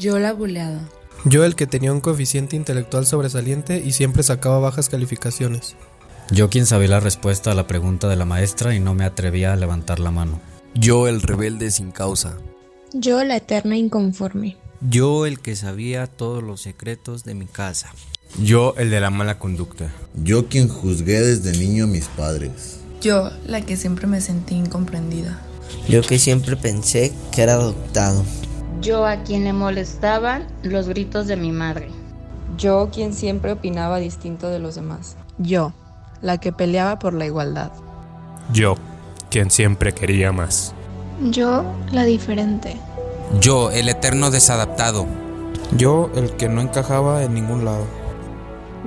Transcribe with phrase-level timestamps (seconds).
[0.00, 0.80] Yo la buleada.
[1.26, 5.76] Yo el que tenía un coeficiente intelectual sobresaliente y siempre sacaba bajas calificaciones.
[6.30, 9.52] Yo quien sabía la respuesta a la pregunta de la maestra y no me atrevía
[9.52, 10.40] a levantar la mano.
[10.74, 12.38] Yo el rebelde sin causa.
[12.94, 14.56] Yo la eterna inconforme.
[14.80, 17.92] Yo el que sabía todos los secretos de mi casa.
[18.42, 19.92] Yo el de la mala conducta.
[20.14, 22.78] Yo quien juzgué desde niño a mis padres.
[23.02, 25.42] Yo la que siempre me sentí incomprendida.
[25.90, 28.24] Yo que siempre pensé que era adoptado.
[28.80, 31.88] Yo a quien le molestaban los gritos de mi madre.
[32.56, 35.16] Yo quien siempre opinaba distinto de los demás.
[35.38, 35.72] Yo,
[36.22, 37.72] la que peleaba por la igualdad.
[38.52, 38.76] Yo,
[39.30, 40.74] quien siempre quería más.
[41.30, 42.76] Yo, la diferente.
[43.40, 45.06] Yo, el eterno desadaptado.
[45.76, 47.84] Yo, el que no encajaba en ningún lado.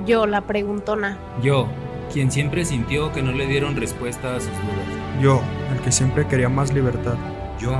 [0.06, 1.18] Yo, la preguntona.
[1.42, 1.68] Yo,
[2.12, 5.20] quien siempre sintió que no le dieron respuesta a sus dudas.
[5.20, 5.40] Yo,
[5.72, 7.14] el que siempre quería más libertad.
[7.58, 7.72] Yo,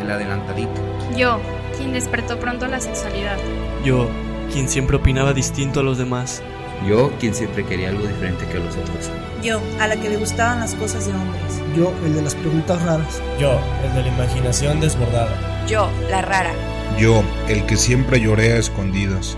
[0.00, 0.93] el adelantadito.
[1.16, 1.40] Yo,
[1.76, 3.36] quien despertó pronto la sexualidad.
[3.84, 4.08] Yo,
[4.52, 6.42] quien siempre opinaba distinto a los demás.
[6.88, 9.10] Yo, quien siempre quería algo diferente que los otros.
[9.42, 11.62] Yo, a la que le gustaban las cosas de hombres.
[11.76, 13.22] Yo, el de las preguntas raras.
[13.38, 15.66] Yo, el de la imaginación desbordada.
[15.66, 16.52] Yo, la rara.
[16.98, 19.36] Yo, el que siempre lloré a escondidas.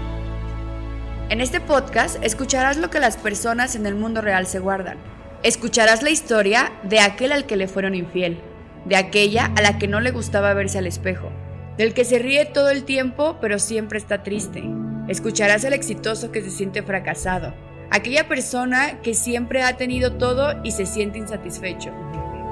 [1.29, 4.99] En este podcast escucharás lo que las personas en el mundo real se guardan.
[5.43, 8.39] Escucharás la historia de aquel al que le fueron infiel,
[8.85, 11.31] de aquella a la que no le gustaba verse al espejo,
[11.77, 14.65] del que se ríe todo el tiempo pero siempre está triste.
[15.09, 17.55] Escucharás al exitoso que se siente fracasado,
[17.91, 21.91] aquella persona que siempre ha tenido todo y se siente insatisfecho.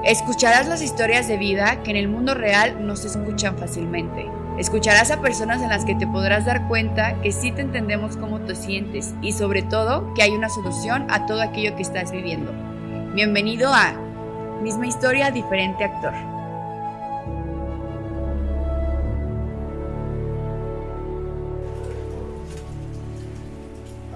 [0.04, 4.26] Escucharás las historias de vida que en el mundo real no se escuchan fácilmente.
[4.58, 8.40] Escucharás a personas en las que te podrás dar cuenta que sí te entendemos cómo
[8.40, 12.52] te sientes y sobre todo que hay una solución a todo aquello que estás viviendo.
[13.14, 13.94] Bienvenido a
[14.62, 16.33] Misma historia, diferente actor.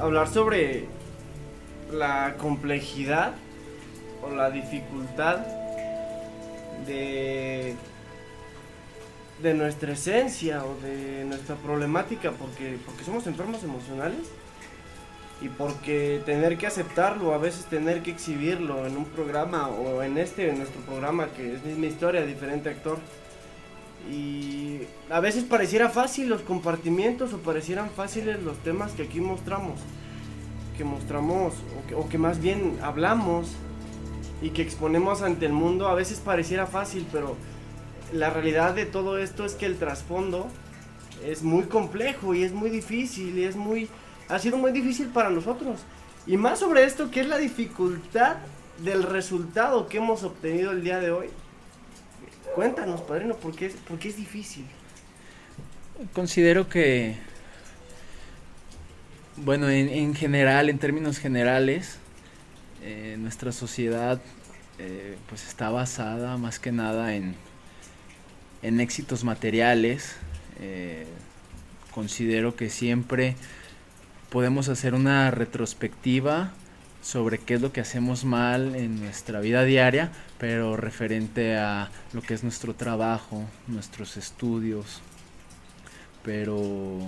[0.00, 0.86] Hablar sobre
[1.92, 3.34] la complejidad
[4.22, 5.38] o la dificultad
[6.86, 7.76] de
[9.42, 14.26] de nuestra esencia o de nuestra problemática porque, porque somos enfermos emocionales
[15.40, 20.18] y porque tener que aceptarlo, a veces tener que exhibirlo en un programa o en
[20.18, 22.98] este, en nuestro programa que es mi historia, diferente actor.
[24.10, 24.80] Y
[25.10, 29.80] a veces pareciera fácil los compartimientos o parecieran fáciles los temas que aquí mostramos,
[30.76, 31.54] que mostramos
[31.96, 33.48] o que, más bien hablamos
[34.40, 37.36] y que exponemos ante el mundo, a veces pareciera fácil, pero
[38.12, 40.46] la realidad de todo esto es que el trasfondo
[41.26, 43.88] es muy complejo y es muy difícil y es muy
[44.28, 45.80] ha sido muy difícil para nosotros.
[46.26, 48.36] Y más sobre esto que es la dificultad
[48.84, 51.28] del resultado que hemos obtenido el día de hoy.
[52.54, 54.64] Cuéntanos, padrino, ¿por qué es, es difícil?
[56.12, 57.16] Considero que,
[59.36, 61.98] bueno, en, en general, en términos generales,
[62.82, 64.20] eh, nuestra sociedad
[64.78, 67.34] eh, pues está basada más que nada en,
[68.62, 70.16] en éxitos materiales.
[70.60, 71.06] Eh,
[71.92, 73.34] considero que siempre
[74.30, 76.52] podemos hacer una retrospectiva
[77.02, 82.22] sobre qué es lo que hacemos mal en nuestra vida diaria, pero referente a lo
[82.22, 85.00] que es nuestro trabajo, nuestros estudios,
[86.22, 87.00] pero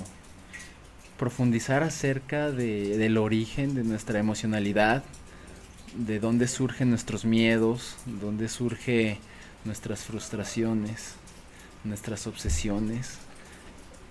[1.18, 5.04] profundizar acerca de, del origen de nuestra emocionalidad,
[5.94, 9.18] de dónde surgen nuestros miedos, dónde surgen
[9.64, 11.14] nuestras frustraciones,
[11.84, 13.18] nuestras obsesiones.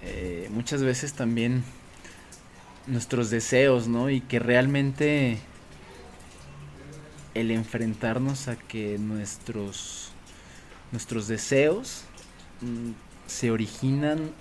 [0.03, 1.63] Eh, muchas veces también
[2.85, 4.09] nuestros deseos, ¿no?
[4.09, 5.39] Y que realmente
[7.33, 10.11] el enfrentarnos a que nuestros
[10.91, 12.03] nuestros deseos
[12.61, 12.91] mm,
[13.27, 14.31] se originan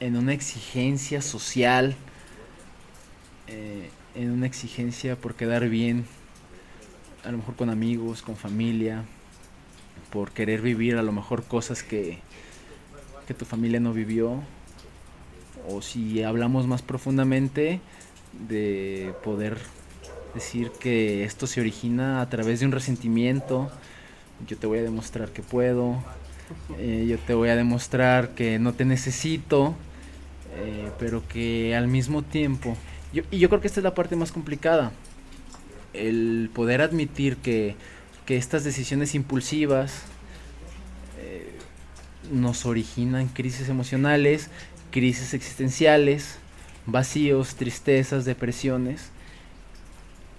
[0.00, 1.94] en una exigencia social,
[3.48, 6.06] eh, en una exigencia por quedar bien,
[7.24, 9.04] a lo mejor con amigos, con familia,
[10.10, 12.18] por querer vivir a lo mejor cosas que,
[13.26, 14.42] que tu familia no vivió,
[15.68, 17.80] o si hablamos más profundamente
[18.48, 19.58] de poder
[20.34, 23.70] decir que esto se origina a través de un resentimiento,
[24.46, 26.02] yo te voy a demostrar que puedo,
[26.78, 29.74] eh, yo te voy a demostrar que no te necesito,
[30.56, 32.76] eh, pero que al mismo tiempo,
[33.12, 34.92] y yo creo que esta es la parte más complicada,
[35.92, 37.76] el poder admitir que,
[38.26, 40.02] que estas decisiones impulsivas
[41.20, 41.52] eh,
[42.30, 44.48] nos originan crisis emocionales,
[44.90, 46.38] crisis existenciales,
[46.86, 49.10] vacíos, tristezas, depresiones,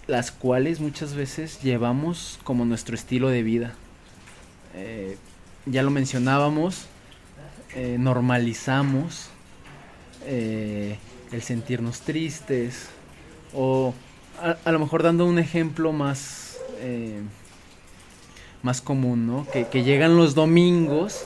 [0.07, 3.73] las cuales muchas veces llevamos como nuestro estilo de vida.
[4.75, 5.17] Eh,
[5.65, 6.87] ya lo mencionábamos,
[7.75, 9.29] eh, normalizamos
[10.25, 10.97] eh,
[11.31, 12.89] el sentirnos tristes,
[13.53, 13.93] o
[14.65, 16.57] a, lo mejor dando un ejemplo más,
[18.61, 19.47] más común, ¿no?
[19.51, 21.25] Que, que, llegan los domingos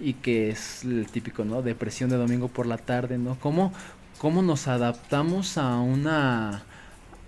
[0.00, 1.62] y que es el típico, ¿no?
[1.62, 3.36] Depresión de domingo por la tarde, ¿no?
[3.40, 3.72] ¿Cómo,
[4.18, 6.64] cómo nos adaptamos a una,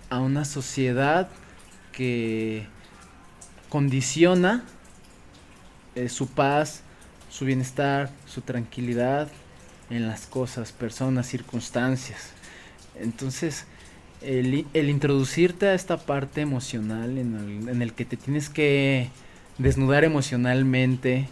[0.09, 1.29] a una sociedad
[1.91, 2.65] que
[3.69, 4.63] condiciona
[5.95, 6.81] eh, su paz,
[7.29, 9.29] su bienestar, su tranquilidad
[9.89, 12.31] en las cosas, personas, circunstancias.
[12.99, 13.65] Entonces,
[14.21, 19.09] el, introducirte a esta parte emocional en el, que te tienes que
[19.57, 21.27] desnudar emocionalmente,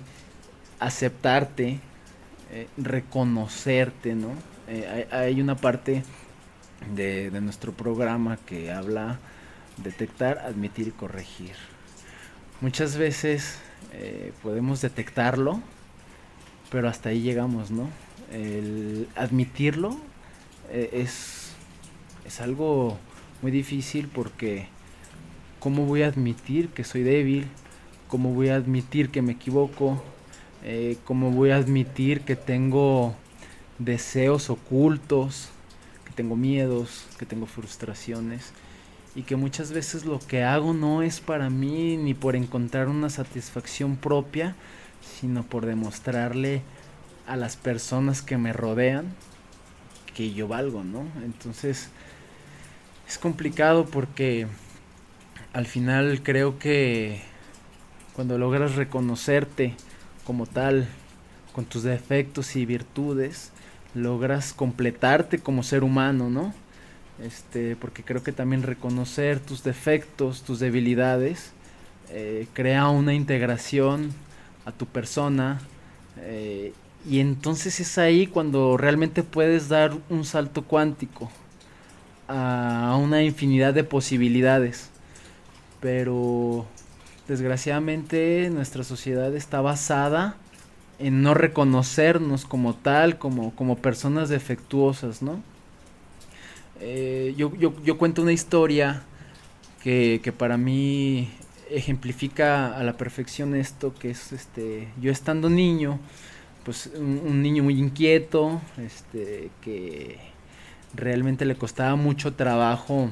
[0.80, 1.80] aceptarte,
[2.52, 4.30] eh, reconocerte, ¿no?
[4.68, 6.04] Eh, hay, una parte
[6.94, 9.20] de, nuestro programa que habla
[9.78, 11.54] detectar, admitir y corregir.
[12.62, 13.60] Muchas veces
[13.94, 15.62] eh, podemos detectarlo,
[16.72, 17.90] pero hasta ahí llegamos, ¿no?
[18.32, 19.98] El admitirlo
[20.72, 21.54] eh, es,
[22.26, 22.98] es algo
[23.42, 24.68] muy difícil porque
[25.60, 27.48] ¿cómo voy a admitir que soy débil?
[28.08, 30.02] ¿Cómo voy a admitir que me equivoco?
[30.64, 33.16] Eh, ¿Cómo voy a admitir que tengo
[33.78, 35.50] deseos ocultos?
[36.16, 38.52] Tengo miedos, que tengo frustraciones
[39.16, 43.10] y que muchas veces lo que hago no es para mí ni por encontrar una
[43.10, 44.56] satisfacción propia,
[45.20, 46.62] sino por demostrarle
[47.28, 49.14] a las personas que me rodean
[50.14, 51.06] que yo valgo, ¿no?
[51.24, 51.90] Entonces
[53.08, 54.48] es complicado porque
[55.54, 57.22] al final creo que
[58.16, 59.76] cuando logras reconocerte
[60.26, 60.88] como tal,
[61.54, 63.52] con tus defectos y virtudes,
[63.96, 66.54] logras completarte como ser humano, ¿no?
[67.24, 71.52] este, porque creo que también reconocer tus defectos, tus debilidades,
[72.12, 74.12] eh, crea una integración
[74.66, 75.60] a tu persona
[76.22, 76.74] eh,
[77.08, 81.32] y entonces es ahí cuando realmente puedes dar un salto cuántico
[82.28, 84.90] a una infinidad de posibilidades.
[85.82, 86.66] Pero
[87.28, 90.36] desgraciadamente nuestra sociedad está basada
[91.00, 95.42] en no reconocernos como tal, como, como personas defectuosas, ¿no?
[96.80, 99.04] Eh, yo, yo, cuento una historia
[99.82, 101.30] que, para mí
[101.70, 106.00] ejemplifica a la perfección esto, que es este, yo estando niño,
[106.64, 110.18] pues un, niño muy inquieto, este, que
[110.94, 113.10] realmente le costaba mucho trabajo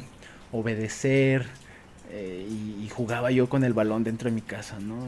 [0.51, 1.47] obedecer,
[2.13, 5.07] eh, y, jugaba yo con el balón dentro de mi casa, ¿no?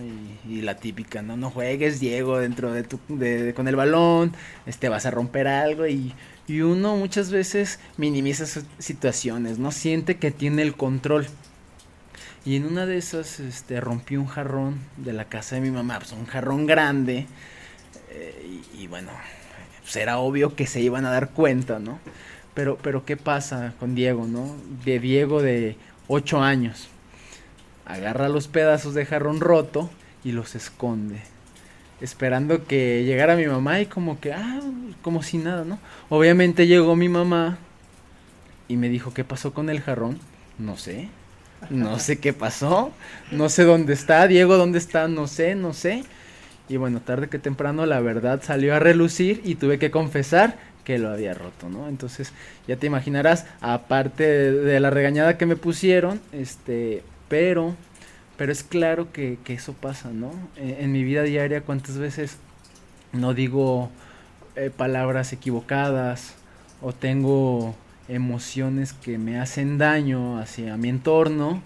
[0.50, 4.34] Y, la típica, no, no juegues, Diego, dentro de tu, de, con el balón,
[4.66, 6.14] este, vas a romper algo y
[6.48, 11.26] y uno muchas veces minimiza esas situaciones, no siente que tiene el control.
[12.46, 15.98] Y en una de esas este, rompí un jarrón de la casa de mi mamá,
[15.98, 17.26] pues un jarrón grande.
[18.12, 19.12] Eh, y, bueno,
[19.82, 22.00] pues era obvio que se iban a dar cuenta, ¿no?
[22.54, 24.56] Pero, pero ¿qué pasa con Diego, no?
[24.86, 25.76] De Diego de
[26.08, 26.90] 8 años.
[27.86, 29.90] Agarra los pedazos de jarrón roto
[30.24, 31.22] y los esconde
[32.02, 34.60] esperando que llegara mi mamá y como que, ah,
[35.02, 35.80] como si nada, ¿no?
[36.10, 37.58] Obviamente llegó mi mamá
[38.68, 40.20] y me dijo, ¿qué pasó con el jarrón?
[40.58, 41.10] No sé,
[41.70, 42.92] no sé qué pasó,
[43.32, 45.08] no sé dónde está, Diego, ¿dónde está?
[45.08, 46.04] No sé, no sé.
[46.68, 50.98] Y bueno, tarde que temprano la verdad salió a relucir y tuve que confesar que
[50.98, 51.88] lo había roto, ¿no?
[51.88, 52.32] Entonces,
[52.68, 57.76] ya te imaginarás, aparte de la regañada que me pusieron, este, pero
[58.38, 60.32] pero es claro que, eso pasa, ¿no?
[60.58, 62.38] Eh, en, mi vida diaria, ¿cuántas veces
[63.14, 63.90] no digo
[64.56, 66.36] eh, palabras equivocadas
[66.82, 67.76] o tengo
[68.10, 71.62] emociones que me hacen daño hacia mi entorno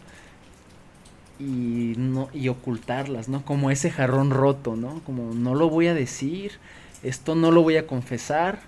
[1.40, 3.44] y, no, y ocultarlas, ¿no?
[3.44, 5.02] Como ese jarrón roto, ¿no?
[5.06, 6.54] Como no lo voy a decir,
[7.02, 8.60] esto no lo voy a confesar,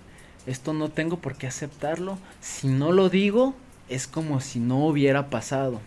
[0.48, 2.18] esto no tengo por qué aceptarlo.
[2.40, 3.54] Si no lo digo,
[3.90, 5.82] es como si no hubiera pasado.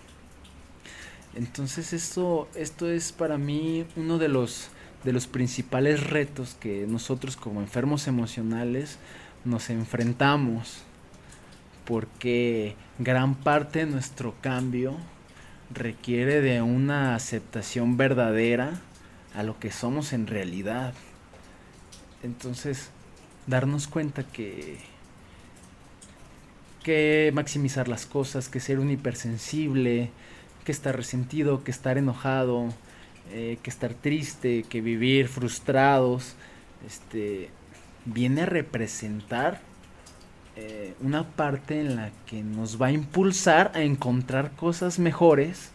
[1.37, 4.69] Entonces esto, esto es para mí uno de los,
[5.03, 8.99] de los principales retos que nosotros como enfermos emocionales
[9.45, 10.83] nos enfrentamos,
[11.85, 14.97] porque gran parte de nuestro cambio
[15.73, 18.81] requiere de una aceptación verdadera
[19.35, 20.95] a lo que somos en realidad.
[22.23, 22.91] Entonces,
[23.47, 24.79] darnos cuenta que
[26.85, 30.11] que maximizar las cosas, que ser un hipersensible,
[30.65, 32.69] que estar resentido, que estar enojado,
[33.31, 36.35] eh, que estar triste, que vivir frustrados,
[36.87, 37.51] este,
[38.05, 39.61] viene a representar
[40.57, 45.71] eh, una parte en la que nos va a impulsar a encontrar cosas mejores,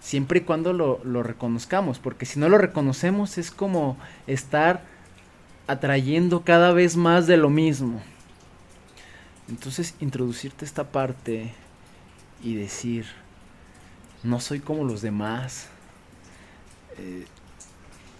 [0.00, 3.96] siempre y cuando lo, lo reconozcamos, porque si no lo reconocemos es como
[4.26, 4.82] estar
[5.66, 8.02] atrayendo cada vez más de lo mismo.
[9.48, 11.52] Entonces, introducirte esta parte
[12.42, 13.06] y decir,
[14.22, 15.68] no soy como los demás,
[16.98, 17.24] eh,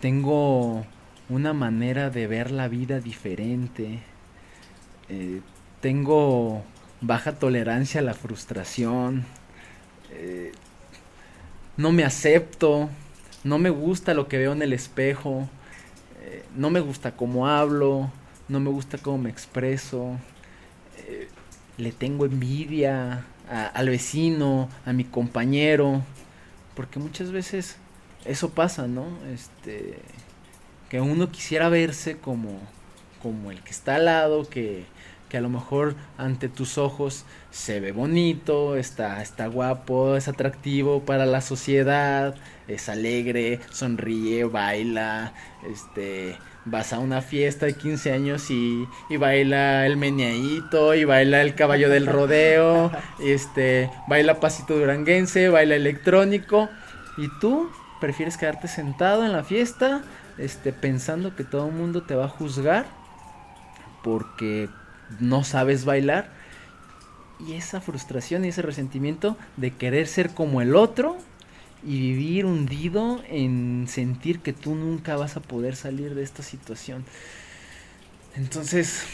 [0.00, 0.84] tengo
[1.28, 4.00] una manera de ver la vida diferente,
[5.08, 5.40] eh,
[5.80, 6.64] tengo
[7.00, 9.24] baja tolerancia a la frustración,
[10.10, 10.52] eh,
[11.76, 12.90] no me acepto,
[13.44, 15.48] no me gusta lo que veo en el espejo,
[16.54, 18.10] no me gusta cómo hablo,
[18.48, 20.18] no me gusta cómo me expreso,
[21.78, 26.02] le tengo envidia al vecino, a mi compañero,
[26.74, 27.76] porque muchas veces
[28.24, 29.06] eso pasa, ¿no?
[29.32, 29.98] Este,
[30.88, 32.60] que uno quisiera verse como,
[33.22, 34.84] como el que está al lado, que,
[35.28, 41.04] que a lo mejor ante tus ojos se ve bonito, está, está guapo, es atractivo
[41.04, 42.34] para la sociedad,
[42.68, 45.32] es alegre, sonríe, baila,
[45.70, 51.42] este, vas a una fiesta de 15 años y, y baila el meneadito, y baila
[51.42, 52.90] el caballo del rodeo,
[53.20, 56.68] este, baila pasito duranguense, baila electrónico,
[57.16, 60.02] y tú prefieres quedarte sentado en la fiesta,
[60.38, 62.86] este, pensando que todo el mundo te va a juzgar
[64.02, 64.68] porque
[65.20, 66.30] no sabes bailar.
[67.38, 71.16] Y esa frustración y ese resentimiento de querer ser como el otro
[71.84, 77.04] y vivir hundido en sentir que tú nunca vas a poder salir de esta situación.
[78.36, 79.04] Entonces,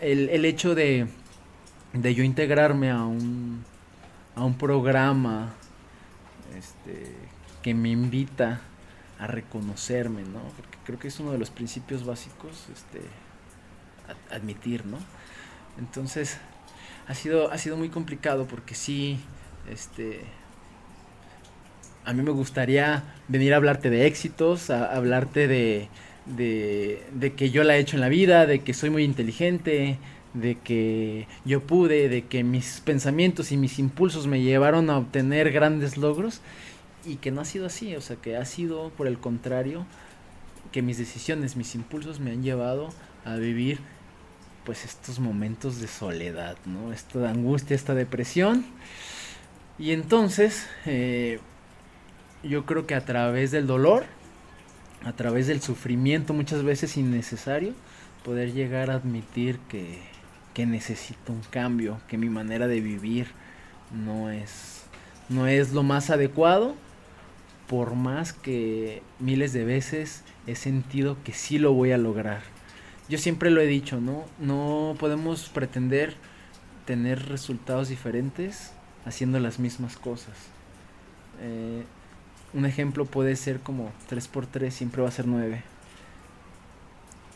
[0.00, 1.06] el, el hecho de,
[1.92, 3.64] de yo integrarme a un,
[4.34, 5.54] a un programa
[6.56, 7.12] este,
[7.62, 8.60] que me invita
[9.18, 10.40] a reconocerme, ¿no?
[10.56, 13.00] Porque creo que es uno de los principios básicos, este,
[14.30, 14.98] admitir, ¿no?
[15.78, 16.38] Entonces,
[17.06, 19.18] ha sido, ha sido muy complicado porque sí,
[19.70, 20.24] este,
[22.06, 25.88] a mí me gustaría venir a hablarte de éxitos, a, hablarte de,
[26.26, 29.98] de, que yo la he hecho en la vida, de que soy muy inteligente,
[30.32, 35.50] de que yo pude, de que mis pensamientos y mis impulsos me llevaron a obtener
[35.50, 36.40] grandes logros
[37.04, 39.84] y que no ha sido así, o sea, que ha sido por el contrario,
[40.70, 42.90] que mis decisiones, mis impulsos me han llevado
[43.24, 43.80] a vivir
[44.64, 46.92] pues estos momentos de soledad, ¿no?
[46.92, 48.64] Esta angustia, esta depresión.
[49.78, 51.38] Y entonces, eh,
[52.48, 54.04] yo creo que a través del dolor,
[55.04, 57.72] a través del sufrimiento muchas veces innecesario,
[58.24, 59.98] poder llegar a admitir que,
[60.54, 63.28] que necesito un cambio, que mi manera de vivir
[63.92, 64.82] no es,
[65.28, 66.74] no es lo más adecuado,
[67.68, 72.56] por más que miles de veces he sentido que sí lo voy a lograr
[73.08, 74.24] yo siempre lo he dicho, ¿no?
[74.38, 76.14] No podemos pretender
[76.86, 78.72] tener resultados diferentes
[79.04, 80.34] haciendo las mismas cosas.
[81.40, 81.84] Eh,
[82.56, 85.62] un ejemplo puede ser como 3x3 siempre va a ser 9.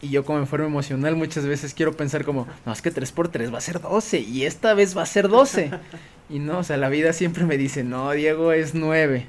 [0.03, 3.59] Y yo como enfermo emocional muchas veces quiero pensar como, no, es que 3x3 va
[3.59, 5.73] a ser 12 y esta vez va a ser 12.
[6.31, 9.27] y no, o sea, la vida siempre me dice, no, Diego es 9.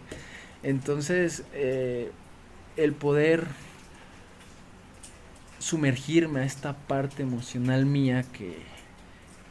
[0.64, 2.10] Entonces, eh,
[2.78, 3.44] el poder
[5.60, 8.58] sumergirme a esta parte emocional mía que,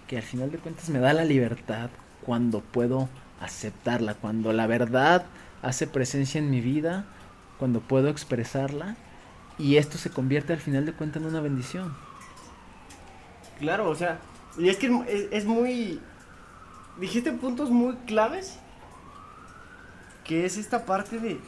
[0.08, 1.90] que al final de cuentas me da la libertad
[2.24, 5.26] cuando puedo aceptarla, cuando la verdad
[5.62, 7.04] hace presencia en mi vida,
[7.58, 8.96] cuando puedo expresarla
[9.58, 11.94] y esto se convierte al final de cuentas en una bendición.
[13.58, 14.18] Claro, o sea,
[14.58, 14.90] y es que
[15.30, 16.00] es, muy...
[16.98, 18.58] Dijiste puntos muy claves,
[20.24, 21.38] que es esta parte de,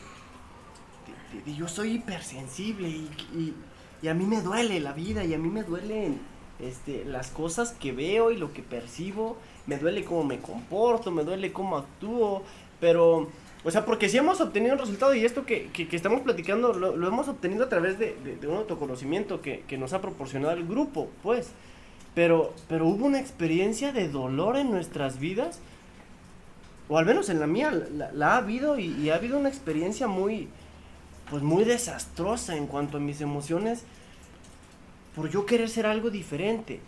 [1.57, 3.55] yo soy hipersensible y
[4.03, 6.21] y a mí me duele la vida y a mí me duelen
[6.59, 9.37] este, las cosas que veo y lo que percibo.
[9.67, 12.43] Me duele cómo me comporto, me duele cómo actúo.
[12.81, 13.29] Pero,
[13.65, 16.97] o sea, porque si hemos obtenido un resultado y esto que, que, estamos platicando lo,
[16.97, 20.67] lo, hemos obtenido a través de, de, un autoconocimiento que, que, nos ha proporcionado el
[20.67, 21.51] grupo, pues.
[22.15, 25.61] Pero, pero hubo una experiencia de dolor en nuestras vidas,
[26.89, 30.09] o al menos en la mía, la, ha habido y, y ha habido una experiencia
[30.09, 30.49] muy,
[31.31, 33.85] pues muy desastrosa en cuanto a mis emociones
[35.15, 36.81] por yo querer ser algo diferente.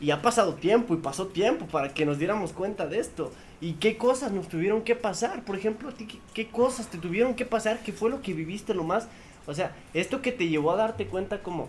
[0.00, 3.32] Y ha pasado tiempo y pasó tiempo para que nos diéramos cuenta de esto.
[3.60, 5.44] ¿Y qué cosas nos tuvieron que pasar?
[5.44, 7.80] Por ejemplo, ¿qué, qué cosas te tuvieron que pasar?
[7.82, 9.08] ¿Qué fue lo que viviste lo más?
[9.46, 11.68] O sea, esto que te llevó a darte cuenta como,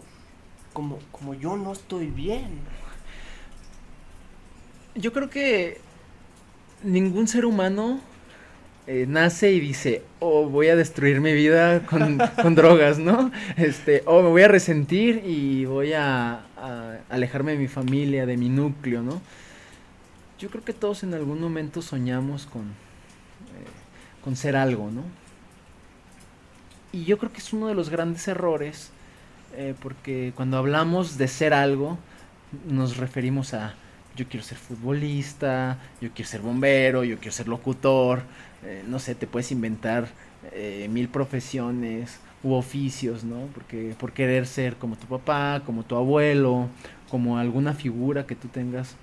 [0.74, 2.60] como, como yo no estoy bien.
[4.96, 5.80] Yo creo que
[6.84, 8.00] ningún ser humano
[8.88, 12.18] eh, nace y dice, oh, voy a destruir mi vida con,
[12.56, 13.32] drogas, ¿no?
[13.58, 16.42] Este, o oh, me voy a resentir y voy a,
[17.10, 19.22] alejarme de mi familia, de mi núcleo, ¿no?
[20.38, 23.68] Yo creo que todos en algún momento soñamos con, eh,
[24.22, 25.04] con ser algo, ¿no?
[26.92, 28.92] Y yo creo que es uno de los grandes errores,
[29.56, 31.98] eh, porque cuando hablamos de ser algo,
[32.68, 33.76] nos referimos a
[34.18, 38.24] yo quiero ser futbolista, yo quiero ser bombero, yo quiero ser locutor,
[38.64, 40.08] eh, no sé, te puedes inventar
[40.90, 43.48] mil profesiones u oficios, ¿no?
[43.54, 46.70] Porque por querer ser como tu papá, como tu abuelo,
[47.10, 48.96] como alguna figura que tú tengas.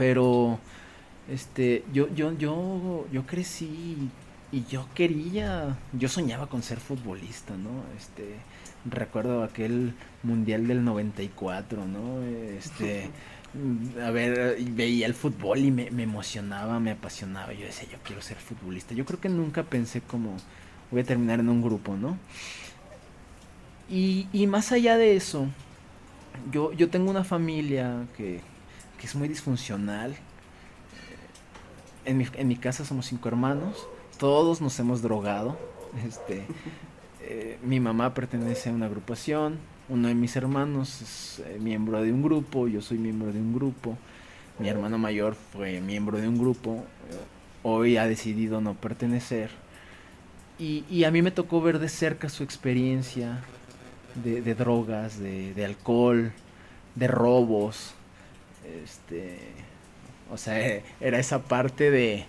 [0.00, 0.58] Pero
[1.30, 4.08] este yo yo yo yo crecí
[4.50, 7.84] y yo quería, yo soñaba con ser futbolista, ¿no?
[7.98, 8.36] Este
[8.86, 9.92] recuerdo aquel
[10.22, 12.22] mundial del 94, ¿no?
[12.22, 13.10] Este
[14.02, 17.52] a ver, veía el fútbol y me, me, emocionaba, me apasionaba.
[17.52, 18.94] Yo decía, yo quiero ser futbolista.
[18.94, 20.34] Yo creo que nunca pensé como
[20.90, 22.16] voy a terminar en un grupo, ¿no?
[23.90, 25.46] Y, y más allá de eso,
[26.50, 28.40] yo, yo tengo una familia que,
[29.00, 30.14] que es muy disfuncional.
[32.04, 33.86] En mi, en mi, casa somos cinco hermanos,
[34.18, 35.58] todos nos hemos drogado.
[36.06, 36.44] Este,
[37.22, 42.12] eh, mi mamá pertenece a una agrupación, uno de mis hermanos es eh, miembro de
[42.12, 43.96] un grupo, yo soy miembro de un grupo,
[44.58, 46.84] mi hermano mayor fue miembro de un grupo,
[47.62, 49.50] hoy ha decidido no pertenecer.
[50.58, 53.40] Y, y a mí me tocó ver de cerca su experiencia
[54.22, 56.32] de, de drogas, de, de, alcohol,
[56.94, 57.94] de robos.
[58.84, 59.38] Este,
[60.30, 60.58] o sea,
[61.00, 62.24] era esa parte de,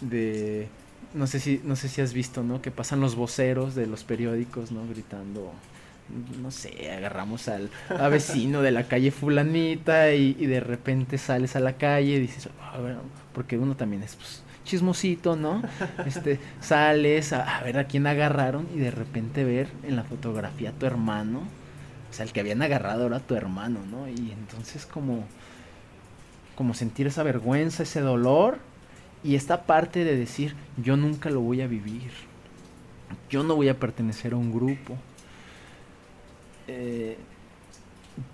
[0.00, 0.68] de
[1.14, 2.62] no sé si no sé si has visto, ¿no?
[2.62, 4.86] Que pasan los voceros de los periódicos, ¿no?
[4.88, 5.52] Gritando
[6.40, 7.70] no sé, agarramos al
[8.10, 12.48] vecino de la calle fulanita y, y, de repente sales a la calle y dices,
[12.60, 12.78] ah,
[13.32, 15.62] porque uno también es pues, chismosito, ¿no?
[16.04, 20.70] Este, sales a, a, ver a quién agarraron y de repente ver en la fotografía
[20.70, 21.42] a tu hermano,
[22.12, 24.06] o sea, el que habían agarrado era tu hermano, ¿no?
[24.06, 25.24] Y entonces como,
[26.54, 28.58] como sentir esa vergüenza, ese dolor
[29.24, 32.12] y esta parte de decir, yo nunca lo voy a vivir,
[33.30, 34.96] yo no voy a pertenecer a un grupo
[36.68, 37.16] eh,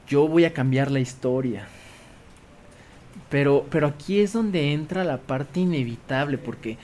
[0.08, 1.66] yo voy a cambiar la historia.
[3.30, 6.78] Pero, pero aquí es donde entra la parte inevitable, porque,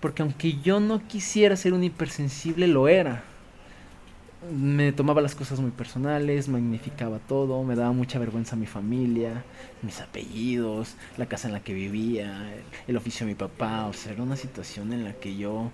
[0.00, 3.24] porque aunque yo no quisiera ser un hipersensible, lo era.
[4.48, 9.44] Me tomaba las cosas muy personales, magnificaba todo, me daba mucha vergüenza mi familia,
[9.82, 12.50] mis apellidos, la casa en la que vivía,
[12.88, 15.70] el, oficio de mi papá, o sea, era una situación en la que yo,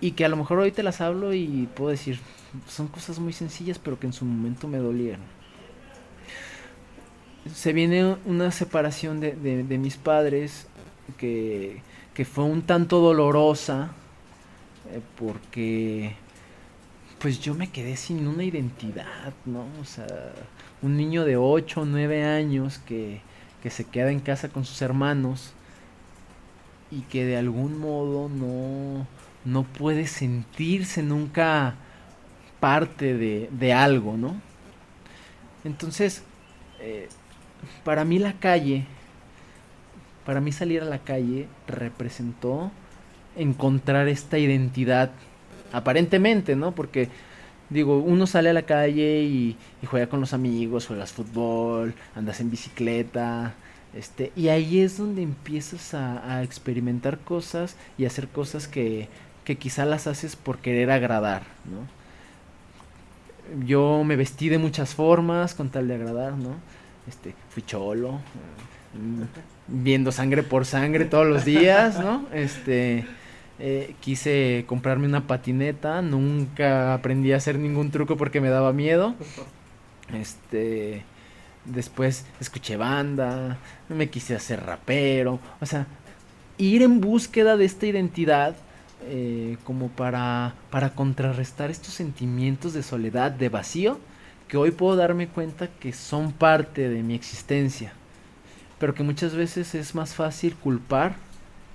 [0.00, 2.20] y, que a lo mejor hoy te las hablo y puedo decir,
[2.68, 5.20] son cosas muy sencillas, pero que en su momento me dolieron.
[7.52, 10.68] Se viene una separación de, de, de mis padres
[11.18, 11.82] que,
[12.14, 13.90] que, fue un tanto dolorosa
[14.92, 16.14] eh, porque
[17.24, 19.64] pues yo me quedé sin una identidad, ¿no?
[19.80, 20.04] O sea,
[20.82, 23.22] un niño de 8 o 9 años que,
[23.62, 25.54] que se queda en casa con sus hermanos
[26.90, 29.06] y que de algún modo no,
[29.46, 31.76] no puede sentirse nunca
[32.60, 34.38] parte de, de algo, ¿no?
[35.64, 36.24] Entonces,
[36.78, 37.08] eh,
[37.84, 38.84] para mí la calle,
[40.26, 42.70] para mí salir a la calle representó
[43.34, 45.10] encontrar esta identidad,
[45.74, 46.74] aparentemente, ¿no?
[46.74, 47.08] Porque,
[47.70, 49.56] digo, uno sale a la calle y,
[49.86, 53.54] juega con los amigos, juegas fútbol, andas en bicicleta,
[53.94, 59.08] este, y ahí es donde empiezas a, experimentar cosas y hacer cosas que,
[59.44, 62.04] que quizá las haces por querer agradar, ¿no?
[63.66, 66.56] yo me vestí de muchas formas con tal de agradar, ¿no?
[67.06, 68.20] Este, fui cholo,
[69.66, 72.26] viendo sangre por sangre todos los días, ¿no?
[72.32, 73.04] Este,
[73.58, 79.14] eh, quise comprarme una patineta, nunca aprendí a hacer ningún truco porque me daba miedo.
[80.12, 81.02] Este,
[81.64, 83.56] después escuché banda,
[83.88, 85.86] me quise hacer rapero, o sea,
[86.58, 88.54] ir en búsqueda de esta identidad
[89.06, 93.98] eh, como para, para contrarrestar estos sentimientos de soledad, de vacío,
[94.46, 97.92] que hoy puedo darme cuenta que son parte de mi existencia,
[98.78, 101.16] pero que muchas veces es más fácil culpar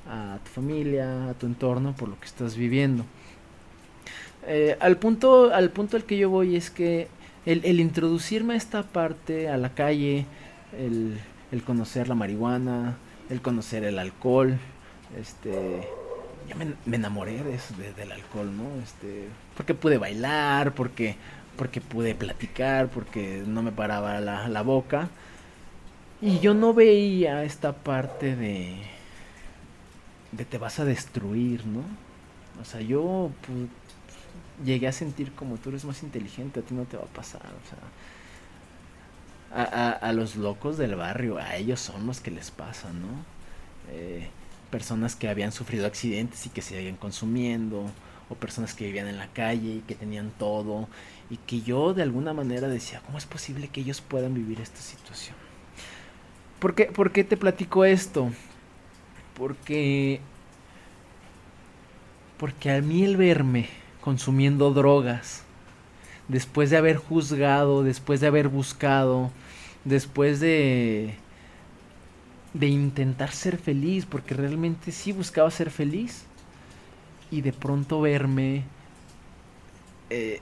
[0.09, 3.05] a tu familia, a tu entorno por lo que estás viviendo.
[4.47, 7.07] Eh, al, punto, al punto al que yo voy es que
[7.45, 10.25] el, introducirme a esta parte, a la calle,
[10.77, 11.19] el,
[11.63, 12.97] conocer la marihuana,
[13.29, 14.57] el conocer el alcohol,
[15.19, 15.87] este,
[16.57, 18.81] me, me enamoré de eso, de, del alcohol, ¿no?
[18.81, 21.15] Este, porque pude bailar, porque,
[21.55, 25.09] porque pude platicar, porque no me paraba la, la boca.
[26.21, 28.77] Y yo no veía esta parte de,
[30.31, 31.81] de te vas a destruir, ¿no?
[32.61, 33.57] O sea, yo pues,
[34.65, 37.41] llegué a sentir como tú eres más inteligente, a ti no te va a pasar,
[37.45, 37.79] o sea.
[39.51, 43.07] A, los locos del barrio, a ellos son los que les pasa, ¿no?
[43.91, 44.27] Eh,
[44.69, 47.89] personas que habían sufrido accidentes y que se seguían consumiendo,
[48.29, 50.87] o personas que vivían en la calle y que tenían todo,
[51.31, 54.81] y que yo de alguna manera decía, ¿cómo es posible que ellos puedan vivir esta
[54.81, 55.35] situación?
[56.59, 58.31] ¿Por qué, ¿Por qué te platico esto?
[59.39, 60.19] Porque...
[62.37, 63.67] Porque a mí el verme
[64.01, 65.43] consumiendo drogas,
[66.27, 69.31] después de haber juzgado, después de haber buscado,
[69.83, 71.15] después de
[72.53, 76.25] de intentar ser feliz, porque realmente sí buscaba ser feliz,
[77.31, 78.63] y de pronto verme
[80.09, 80.41] eh,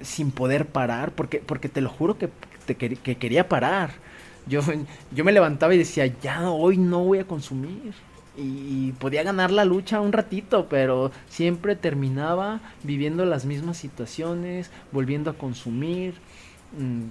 [0.00, 2.30] sin poder parar, porque, porque te lo juro que,
[2.76, 3.92] que quería parar.
[4.46, 4.60] Yo,
[5.14, 7.92] yo me levantaba y decía, ya hoy no voy a consumir.
[8.36, 15.30] Y podía ganar la lucha un ratito, pero siempre terminaba viviendo las mismas situaciones, volviendo
[15.30, 16.14] a consumir.
[16.78, 17.08] Mm.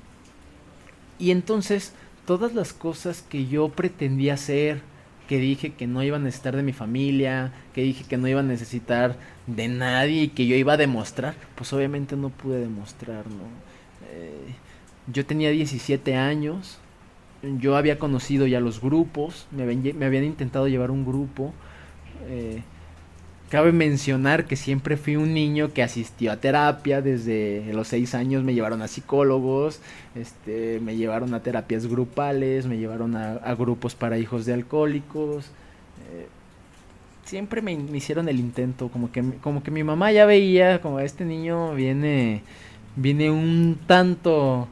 [1.19, 1.93] Y entonces
[2.25, 4.81] todas las cosas que yo pretendía hacer,
[5.27, 8.39] que dije que no iba a necesitar de mi familia, que dije que no iba
[8.39, 9.15] a necesitar
[9.45, 13.43] de nadie y que yo iba a demostrar, pues obviamente no pude demostrar, ¿no?
[14.11, 14.55] Eh,
[15.11, 16.79] yo tenía 17 años,
[17.59, 21.53] yo había conocido ya los grupos, me, me habían intentado llevar un grupo,
[22.27, 22.61] eh,
[23.49, 28.43] Cabe mencionar que siempre fui un niño que asistió a terapia, desde los seis años
[28.43, 29.81] me llevaron a psicólogos,
[30.13, 35.47] este, me llevaron a terapias grupales, me llevaron a, grupos para hijos de alcohólicos.
[36.11, 36.27] Eh,
[37.25, 41.25] siempre me, hicieron el intento, como que, como que mi mamá ya veía, como este
[41.25, 42.43] niño viene,
[42.95, 44.67] viene un tanto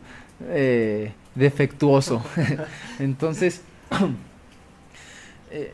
[0.49, 2.23] eh, defectuoso.
[2.99, 3.61] Entonces,
[5.51, 5.73] eh,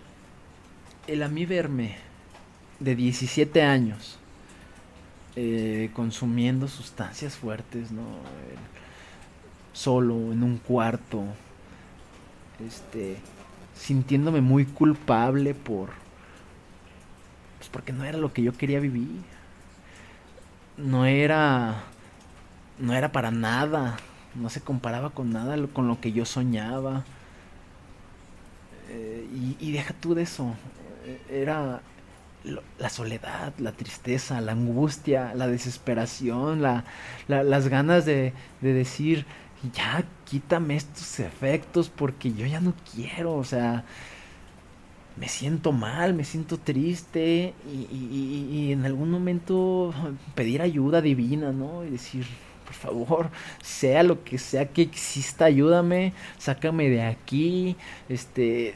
[1.07, 1.95] el a mí verme
[2.79, 4.19] de 17 años
[5.35, 8.03] eh, consumiendo sustancias fuertes, ¿no?
[9.73, 11.23] solo en un cuarto,
[12.63, 13.17] este,
[13.75, 15.89] sintiéndome muy culpable por,
[17.57, 19.21] pues porque no era lo que yo quería vivir,
[20.77, 21.83] no era,
[22.77, 23.97] no era para nada,
[24.35, 27.03] no se comparaba con nada con lo que yo soñaba.
[28.89, 29.27] Eh,
[29.59, 30.53] y, deja tú de eso,
[31.29, 31.81] era
[32.77, 36.83] la soledad, la tristeza, la angustia, la desesperación, la,
[37.27, 39.25] las ganas de, de, decir,
[39.73, 43.85] ya quítame estos efectos porque yo ya no quiero, o sea,
[45.15, 49.93] me siento mal, me siento triste y en algún momento
[50.35, 51.85] pedir ayuda divina, ¿no?
[51.85, 52.25] Y decir,
[52.73, 53.29] por favor,
[53.61, 57.75] sea lo que sea que exista, ayúdame, sácame de aquí,
[58.09, 58.75] este,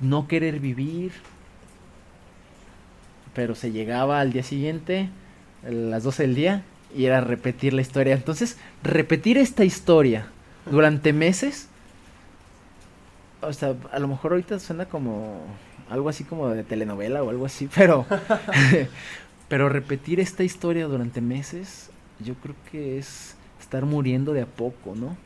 [0.00, 1.12] no querer vivir,
[3.34, 5.08] pero se llegaba al día siguiente,
[5.66, 6.62] a las 12 del día,
[6.94, 8.14] y era repetir la historia.
[8.14, 10.26] Entonces, repetir esta historia
[10.70, 11.68] durante meses,
[13.40, 15.40] o sea, a lo mejor ahorita suena como
[15.90, 18.06] algo así como de telenovela o algo así, pero,
[19.48, 21.87] pero repetir esta historia durante meses,
[22.24, 25.16] yo creo que es estar muriendo de a poco, ¿no?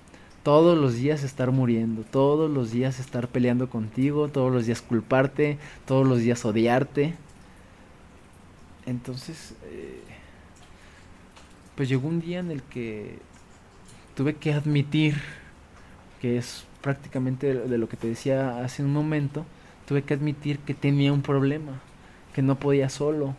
[0.43, 5.59] Todos los días estar muriendo, todos los días estar peleando contigo, todos los días culparte,
[5.87, 7.15] todos los días odiarte.
[8.87, 10.03] Entonces, eh,
[11.77, 13.19] pues llegó un día en el que
[14.17, 15.21] tuve que admitir,
[16.21, 19.47] que es prácticamente de lo que te decía hace un momento,
[19.87, 21.81] tuve que admitir que tenía un problema,
[22.35, 23.37] que no podía solo,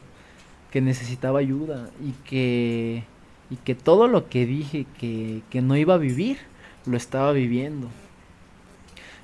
[0.71, 3.03] que necesitaba ayuda y que,
[3.53, 6.39] y que todo lo que dije que, que no iba a vivir,
[6.87, 7.87] lo estaba viviendo.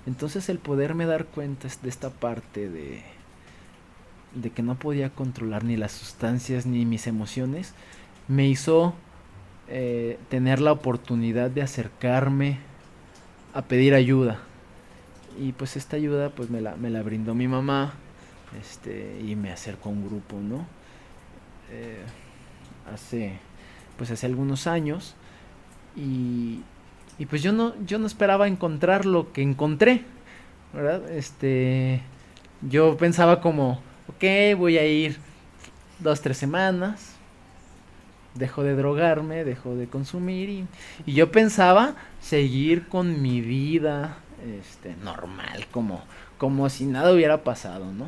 [0.05, 3.01] Entonces el poderme dar cuenta de esta parte de,
[4.35, 7.73] de que no podía controlar ni las sustancias ni mis emociones,
[8.27, 8.93] me hizo
[9.67, 12.59] eh, tener la oportunidad de acercarme
[13.55, 14.41] a pedir ayuda.
[15.39, 17.93] Y pues esta ayuda pues me la, me la brindó mi mamá
[18.61, 20.67] este, y me acercó a un grupo, ¿no?
[21.71, 22.03] Eh,
[22.93, 23.48] hace
[23.99, 25.13] pues hace algunos años
[25.95, 26.61] y,
[27.17, 30.05] y pues yo no yo no esperaba encontrar lo que encontré,
[30.73, 31.11] ¿verdad?
[31.11, 32.01] Este
[32.61, 35.17] yo pensaba como ok, voy a ir
[35.99, 37.15] dos, tres semanas,
[38.35, 40.67] dejo de drogarme, dejo de consumir y,
[41.05, 44.17] y yo pensaba seguir con mi vida
[44.59, 46.01] este, normal, como,
[46.37, 48.07] como si nada hubiera pasado, ¿no?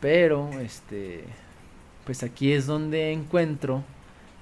[0.00, 1.24] Pero, este,
[2.04, 3.82] pues aquí es donde encuentro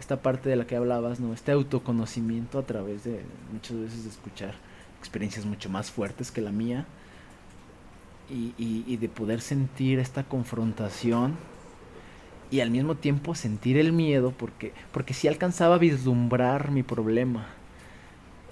[0.01, 1.33] esta parte de la que hablabas, ¿no?
[1.33, 4.55] Este autoconocimiento a través de muchas veces de escuchar
[4.99, 6.87] experiencias mucho más fuertes que la mía
[8.29, 11.37] y, de poder sentir esta confrontación
[12.51, 17.47] y al mismo tiempo sentir el miedo porque, porque sí alcanzaba a vislumbrar mi problema.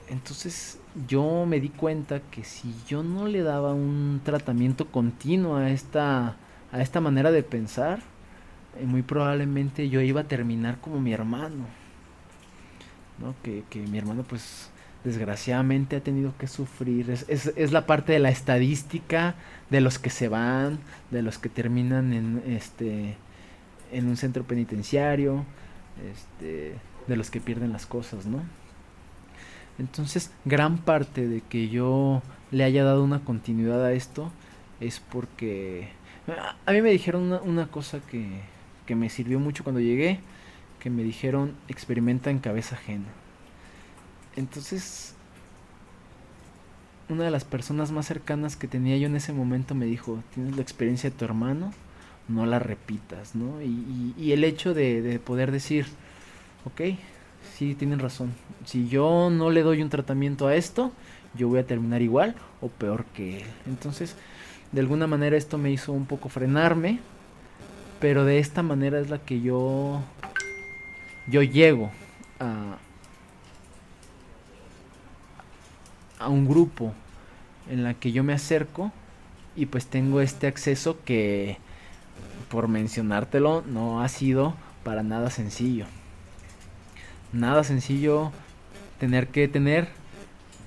[0.08, 0.78] Entonces
[1.08, 6.36] yo me di cuenta que si yo no le daba un tratamiento continuo a esta,
[6.70, 8.00] a esta manera de pensar,
[8.84, 11.66] muy probablemente yo iba a terminar como mi hermano.
[13.18, 13.34] ¿no?
[13.42, 14.70] Que, que mi hermano pues
[15.04, 17.10] desgraciadamente ha tenido que sufrir.
[17.10, 19.34] Es, es, es, la parte de la estadística
[19.70, 20.78] de los que se van,
[21.10, 23.16] de los que terminan en este
[23.92, 25.44] en un centro penitenciario,
[26.10, 26.74] este,
[27.06, 28.42] de los que pierden las cosas, ¿no?
[29.78, 34.32] Entonces, gran parte de que yo le haya dado una continuidad a esto
[34.80, 35.88] es porque
[36.66, 38.40] a mí me dijeron una, una cosa que,
[38.86, 40.20] que me sirvió mucho cuando llegué,
[40.80, 43.06] que me dijeron experimenta en cabeza ajena.
[44.36, 45.14] Entonces,
[47.08, 50.56] una de las personas más cercanas que tenía yo en ese momento me dijo, tienes
[50.56, 51.72] la experiencia de tu hermano,
[52.28, 53.60] no la repitas, ¿no?
[53.62, 55.86] Y, el hecho de, de, poder decir,
[56.64, 56.96] ok,
[57.54, 58.32] sí, tienen razón,
[58.64, 60.92] si yo no le doy un tratamiento a esto,
[61.34, 63.46] yo voy a terminar igual o peor que él.
[63.66, 64.16] Entonces,
[64.72, 67.00] de alguna manera esto me hizo un poco frenarme,
[68.04, 70.02] pero de esta manera es la que yo,
[71.26, 71.90] yo llego
[72.38, 72.76] a,
[76.18, 76.92] a un grupo
[77.70, 78.92] en la que yo me acerco
[79.56, 81.56] y pues tengo este acceso que
[82.50, 85.86] por mencionártelo no ha sido para nada sencillo.
[87.32, 88.32] Nada sencillo
[89.00, 89.88] tener que tener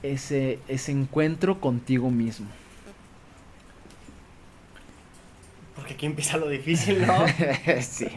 [0.02, 2.48] ese, ese encuentro contigo mismo.
[5.88, 7.26] Porque aquí empieza lo difícil, ¿no?
[7.82, 8.10] sí.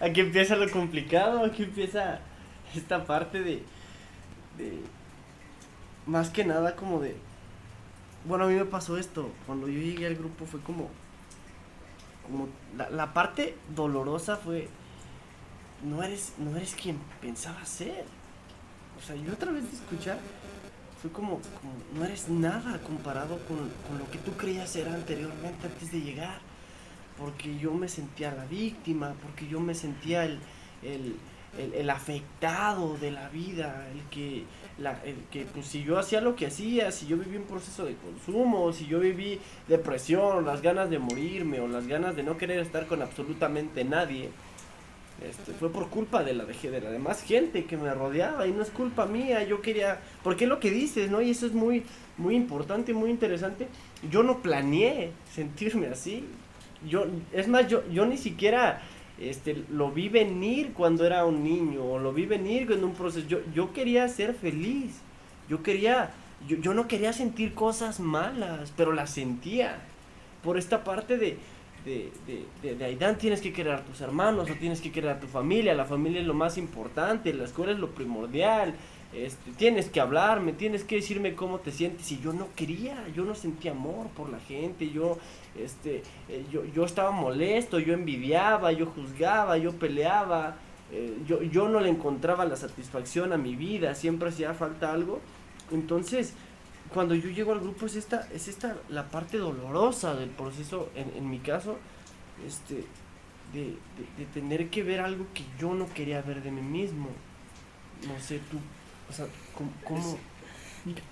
[0.00, 2.20] Aquí empieza lo complicado, aquí empieza
[2.72, 3.64] esta parte de,
[4.56, 4.80] de
[6.06, 7.16] más que nada como de
[8.24, 10.88] bueno a mí me pasó esto cuando yo llegué al grupo fue como
[12.26, 14.68] como la, la, parte dolorosa fue
[15.82, 18.04] no eres no eres quien pensaba ser
[18.98, 20.18] o sea yo otra vez de escuchar
[21.00, 25.66] fue como, como no eres nada comparado con, con, lo que tú creías ser anteriormente
[25.66, 26.53] antes de llegar
[27.18, 30.38] porque yo me sentía la víctima porque yo me sentía el,
[30.82, 31.14] el,
[31.74, 34.44] el, afectado de la vida el que
[34.78, 37.84] la, el que pues si yo hacía lo que hacía, si yo viví un proceso
[37.84, 42.36] de consumo, si yo viví depresión, las ganas de morirme, o las ganas de no
[42.36, 44.30] querer estar con absolutamente nadie,
[45.22, 48.62] este, fue por culpa de la, de la demás gente que me rodeaba y no
[48.62, 51.22] es culpa mía, yo quería, porque es lo que dices, ¿no?
[51.22, 51.84] Y eso es muy,
[52.18, 53.68] muy importante, muy interesante,
[54.10, 56.24] yo no planeé sentirme así,
[56.88, 58.82] yo, es más, yo, yo ni siquiera
[59.18, 63.26] este, lo vi venir cuando era un niño, o lo vi venir en un proceso.
[63.26, 65.00] Yo, yo quería ser feliz,
[65.48, 66.10] yo quería,
[66.48, 69.78] yo, yo no quería sentir cosas malas, pero las sentía.
[70.42, 71.38] Por esta parte de,
[71.84, 75.10] de, de, de, de Aidan tienes que querer a tus hermanos, o tienes que querer
[75.10, 78.74] a tu familia, la familia es lo más importante, la escuela es lo primordial.
[79.14, 83.24] Este, tienes que hablarme, tienes que decirme cómo te sientes y yo no quería, yo
[83.24, 85.18] no sentía amor por la gente, yo
[85.56, 90.56] este eh, yo, yo estaba molesto, yo envidiaba, yo juzgaba, yo peleaba,
[90.90, 95.20] eh, yo, yo no le encontraba la satisfacción a mi vida, siempre hacía falta algo.
[95.70, 96.34] Entonces,
[96.92, 101.12] cuando yo llego al grupo es esta, es esta la parte dolorosa del proceso, en,
[101.16, 101.78] en mi caso,
[102.46, 102.84] este,
[103.54, 103.76] de,
[104.32, 107.08] tener que ver algo que yo no quería ver de mí mismo.
[108.06, 108.58] No sé, tú,
[109.08, 110.18] o sea, ¿cómo, cómo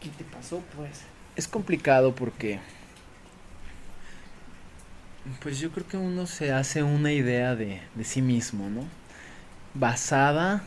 [0.01, 1.03] qué te pasó pues?
[1.37, 2.61] Es complicado porque
[5.43, 8.85] pues yo creo que uno se hace una idea de, de sí mismo, ¿no?
[9.75, 10.65] Basada,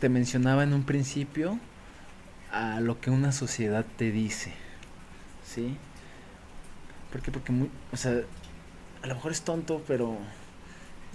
[0.00, 1.58] te mencionaba en un principio,
[2.50, 4.52] a lo que una sociedad te dice,
[5.44, 5.76] ¿sí?
[7.12, 7.30] ¿Por qué?
[7.30, 8.20] Porque, muy, o sea,
[9.02, 10.18] a lo mejor es tonto, pero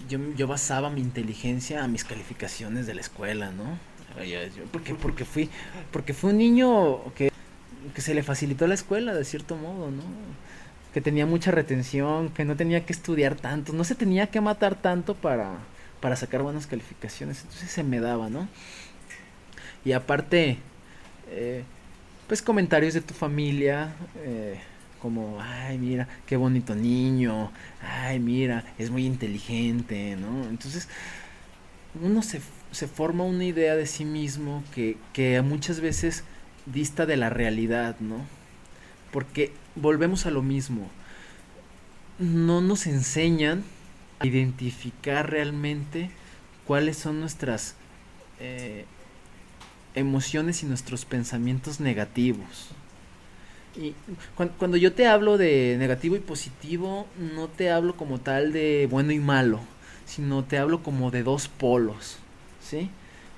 [0.08, 3.78] yo, yo basaba mi inteligencia a mis calificaciones de la escuela, ¿no?
[4.72, 5.50] Porque, porque, fui,
[5.92, 7.32] porque fui un niño que,
[7.94, 10.04] que se le facilitó la escuela, de cierto modo, ¿no?
[10.94, 14.76] que tenía mucha retención, que no tenía que estudiar tanto, no se tenía que matar
[14.76, 15.60] tanto para,
[16.02, 18.48] para sacar buenas calificaciones, entonces se me daba, ¿no?
[19.86, 20.58] Y aparte,
[21.30, 21.64] eh,
[22.28, 23.94] pues comentarios de tu familia,
[24.24, 24.60] eh,
[25.02, 30.44] como, ay, mira, qué bonito niño, ay, mira, es muy inteligente, ¿no?
[30.50, 30.90] Entonces,
[32.00, 36.24] uno se, se forma una idea de sí mismo que, que muchas veces
[36.66, 38.26] dista de la realidad, ¿no?
[39.12, 40.90] Porque volvemos a lo mismo.
[42.20, 43.64] No nos enseñan
[44.20, 46.12] a identificar realmente
[46.66, 47.76] cuáles son nuestras
[48.40, 48.86] eh,
[49.96, 52.70] emociones y nuestros pensamientos negativos.
[53.76, 53.96] Y
[54.36, 58.88] cuando, cuando, yo te hablo de negativo y positivo, no te hablo como tal de
[58.92, 59.62] bueno y malo,
[60.12, 62.18] sino te hablo como de dos polos,
[62.62, 62.90] ¿sí?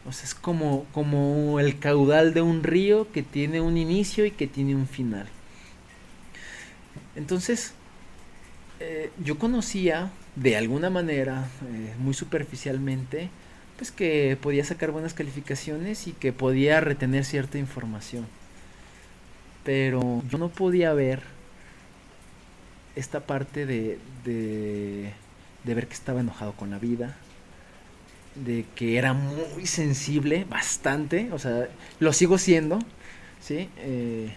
[0.07, 4.31] O sea, es como, como el caudal de un río que tiene un inicio y
[4.31, 5.27] que tiene un final.
[7.15, 7.73] Entonces,
[8.79, 13.29] eh, yo conocía de alguna manera, eh, muy superficialmente,
[13.77, 18.25] pues que podía sacar buenas calificaciones y que podía retener cierta información.
[19.63, 21.21] Pero yo no podía ver
[22.95, 25.13] esta parte de, de,
[25.63, 27.15] de ver que estaba enojado con la vida,
[28.35, 31.67] de que era muy sensible, bastante, o sea,
[31.99, 32.79] lo sigo siendo,
[33.41, 33.69] ¿sí?
[33.77, 34.33] Eh,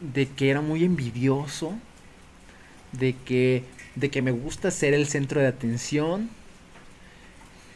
[0.00, 1.74] de que era muy envidioso,
[2.92, 3.64] de que,
[3.94, 6.30] de que me gusta ser el centro de atención,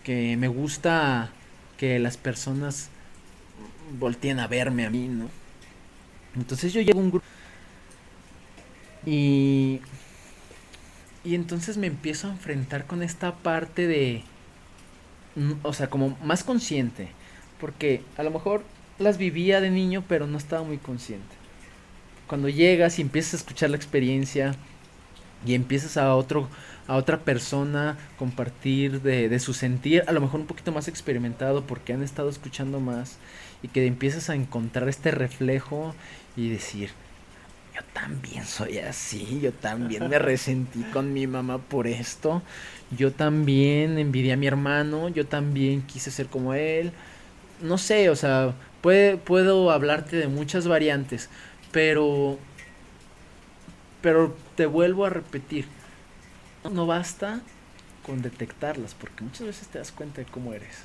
[0.05, 1.31] que me gusta
[1.79, 2.91] que las personas
[3.99, 5.29] volteen a verme a mí, ¿no?
[6.37, 7.27] Entonces yo llego a un grupo
[9.07, 9.81] y,
[11.27, 14.23] y entonces me empiezo a enfrentar con esta parte de,
[15.35, 17.09] mm, o sea, como más consciente,
[17.61, 18.63] porque a lo mejor
[19.01, 21.35] las vivía de niño, pero no estaba muy consciente.
[22.29, 24.55] Cuando llegas y empiezas a escuchar la experiencia
[25.45, 26.49] y empiezas a otro
[26.89, 31.67] a otra persona compartir de, de su sentir, a lo mejor un poquito más experimentado
[31.67, 33.19] porque han estado escuchando más
[33.63, 35.97] y que empiezas a encontrar este reflejo
[36.37, 36.91] y decir,
[37.77, 42.43] yo también soy así, yo también me resentí con mi mamá por esto,
[42.91, 46.93] yo también envidié a mi hermano, yo también quise ser como él,
[47.61, 51.29] no sé, o sea, puede, puedo hablarte de muchas variantes,
[51.71, 52.39] pero,
[54.01, 55.67] pero te vuelvo a repetir,
[56.73, 57.43] no basta
[58.07, 60.79] con detectarlas, porque muchas veces te das cuenta de cómo eres.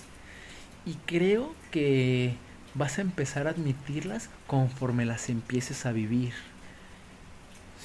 [0.86, 2.36] Y creo que
[2.73, 6.34] vas a empezar a admitirlas conforme las empieces a vivir.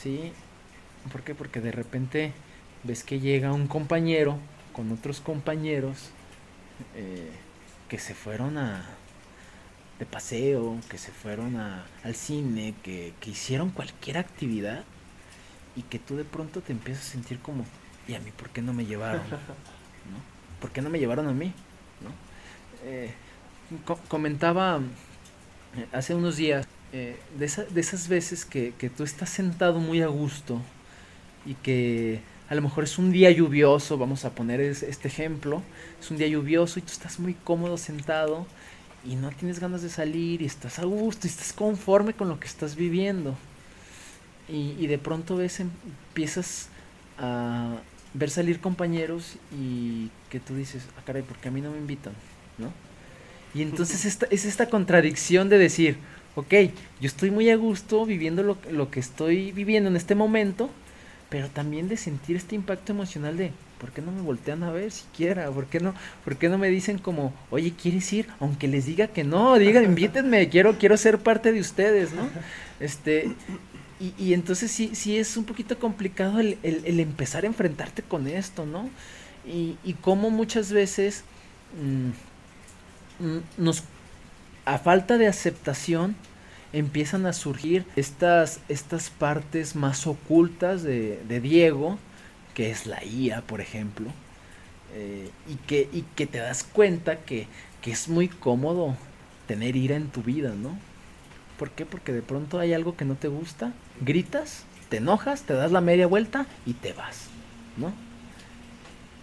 [0.02, 0.32] ¿Sí?
[1.10, 1.34] ¿Por qué?
[1.34, 2.32] Porque de repente
[2.82, 4.38] ves que llega un compañero
[4.72, 6.10] con otros compañeros
[6.94, 7.30] eh,
[7.88, 8.84] que se fueron a
[9.98, 14.84] de paseo, que se fueron a, al cine, que, que hicieron cualquier actividad
[15.74, 17.64] y que tú de pronto te empiezas a sentir como,
[18.06, 19.22] ¿y a mí por qué no me llevaron?
[19.30, 20.18] ¿No?
[20.60, 21.52] ¿Por qué no me llevaron a mí?
[22.02, 22.10] ¿No?
[22.84, 23.12] Eh,
[23.84, 24.80] co comentaba
[25.76, 29.80] eh, hace unos días eh, de, esa, de, esas veces que, que, tú estás sentado
[29.80, 30.62] muy a gusto
[31.44, 35.62] y que a lo mejor es un día lluvioso, vamos a poner es, este ejemplo,
[36.00, 38.46] es un día lluvioso y tú estás muy cómodo sentado
[39.04, 42.40] y no tienes ganas de salir y estás a gusto y estás conforme con lo
[42.40, 43.36] que estás viviendo.
[44.48, 46.70] Y, y de pronto ves, empiezas
[47.18, 47.76] a
[48.14, 51.76] ver salir compañeros y que tú dices, ah, caray, ¿por qué a mí no me
[51.76, 52.14] invitan?
[52.56, 52.72] ¿No?
[53.54, 55.98] Y entonces esta, es esta contradicción de decir,
[56.36, 56.52] ok,
[57.00, 60.70] yo estoy muy a gusto viviendo lo, lo, que estoy viviendo en este momento,
[61.30, 64.92] pero también de sentir este impacto emocional de, ¿por qué no me voltean a ver
[64.92, 65.50] siquiera?
[65.50, 65.94] ¿Por qué no,
[66.24, 68.28] por qué no me dicen como, oye, ¿quieres ir?
[68.38, 72.28] Aunque les diga que no, digan, invítenme, quiero, quiero ser parte de ustedes, ¿no?
[72.80, 73.30] Este,
[73.98, 78.26] y, y, entonces sí, sí es un poquito complicado el, el, empezar a enfrentarte con
[78.28, 78.90] esto, ¿no?
[79.46, 81.24] Y, y cómo muchas veces
[81.80, 83.84] mmm, nos,
[84.66, 86.16] a falta de aceptación,
[86.72, 91.98] empiezan a surgir estas, estas partes más ocultas de, Diego,
[92.52, 94.10] que es la IA, por ejemplo,
[94.94, 97.46] eh, y, que, y que te das cuenta que,
[97.80, 98.96] que es muy cómodo
[99.46, 100.76] tener ira en tu vida, ¿no?
[101.58, 101.86] ¿Por qué?
[101.86, 105.80] Porque de pronto hay algo que no te gusta, gritas, te enojas, te das la
[105.80, 107.28] media vuelta y te vas,
[107.76, 107.92] ¿no?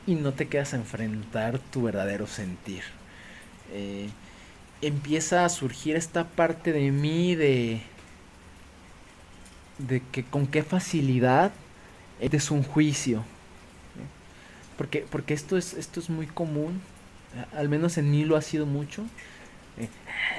[0.07, 2.83] Y no te quedas a enfrentar tu verdadero sentir.
[3.71, 4.09] Eh,
[4.87, 7.81] empieza a surgir esta parte de mí de,
[9.77, 11.51] de que con qué facilidad
[12.19, 13.23] es un juicio.
[14.77, 16.81] Porque, porque esto, es, esto es muy común,
[17.55, 19.05] al menos en mí lo ha sido mucho.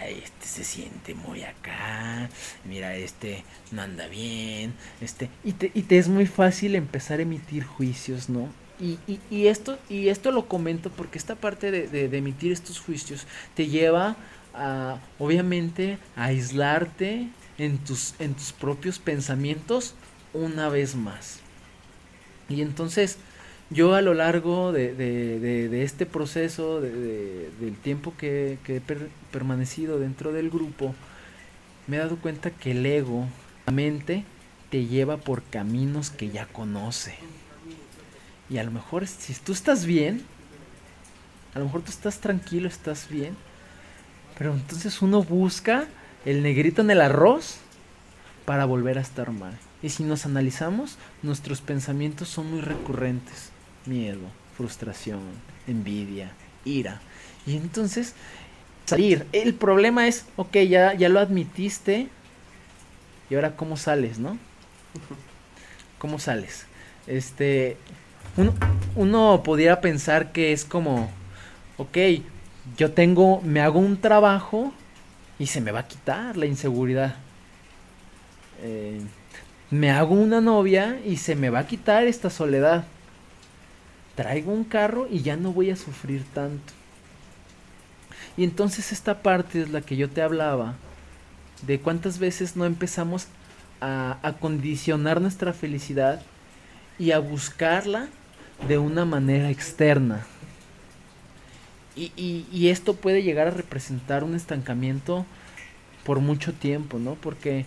[0.01, 2.29] Ay, este se siente muy acá,
[2.65, 7.23] mira, este no anda bien, este, y te, y te es muy fácil empezar a
[7.23, 8.49] emitir juicios, ¿no?
[8.81, 8.99] Y,
[9.31, 14.17] y, esto, y esto lo comento porque esta parte de, emitir estos juicios te lleva
[14.53, 19.95] a, obviamente, a aislarte en tus, en tus propios pensamientos
[20.33, 21.41] una vez más.
[22.49, 23.19] Y entonces,
[23.71, 30.51] yo a lo largo de, este proceso, del tiempo que, he per, permanecido dentro del
[30.51, 30.95] grupo,
[31.87, 33.27] me he dado cuenta que el ego,
[33.67, 34.25] la mente,
[34.71, 37.15] te lleva por caminos que ya conoce.
[38.51, 40.23] Y a lo mejor si tú estás bien,
[41.55, 43.37] a lo mejor tú estás tranquilo, estás bien,
[44.39, 45.87] pero entonces uno busca
[46.25, 47.57] el negrito en el arroz
[48.45, 49.59] para volver a estar mal.
[49.83, 53.55] Y si nos analizamos, nuestros pensamientos son muy recurrentes
[53.87, 54.21] miedo,
[54.57, 55.21] frustración,
[55.67, 56.33] envidia,
[56.65, 57.01] ira.
[57.47, 58.15] Y entonces,
[58.87, 59.27] salir.
[59.33, 62.09] El problema es, ok, ya, ya lo admitiste.
[63.31, 64.39] Y ahora, ¿cómo sales, no?
[65.99, 66.67] ¿Cómo sales?
[67.07, 67.77] Este.
[68.37, 68.53] Uno,
[68.97, 71.11] uno podría pensar que es como.
[71.77, 71.99] Ok,
[72.77, 74.73] yo tengo, me hago un trabajo
[75.39, 77.17] y se me va a quitar la inseguridad.
[78.63, 79.01] Eh,
[79.71, 82.85] me hago una novia y se me va a quitar esta soledad.
[84.15, 86.73] Traigo un carro y ya no voy a sufrir tanto.
[88.37, 90.75] Y entonces esta parte es la que yo te hablaba,
[91.63, 93.29] de cuántas veces no empezamos
[93.81, 96.23] a, a condicionar nuestra felicidad
[96.99, 98.09] y a buscarla
[98.69, 100.27] de una manera externa.
[101.97, 102.13] Y,
[102.51, 105.25] y, esto puede llegar a representar un estancamiento
[106.05, 107.15] por mucho tiempo, ¿no?
[107.15, 107.67] Porque,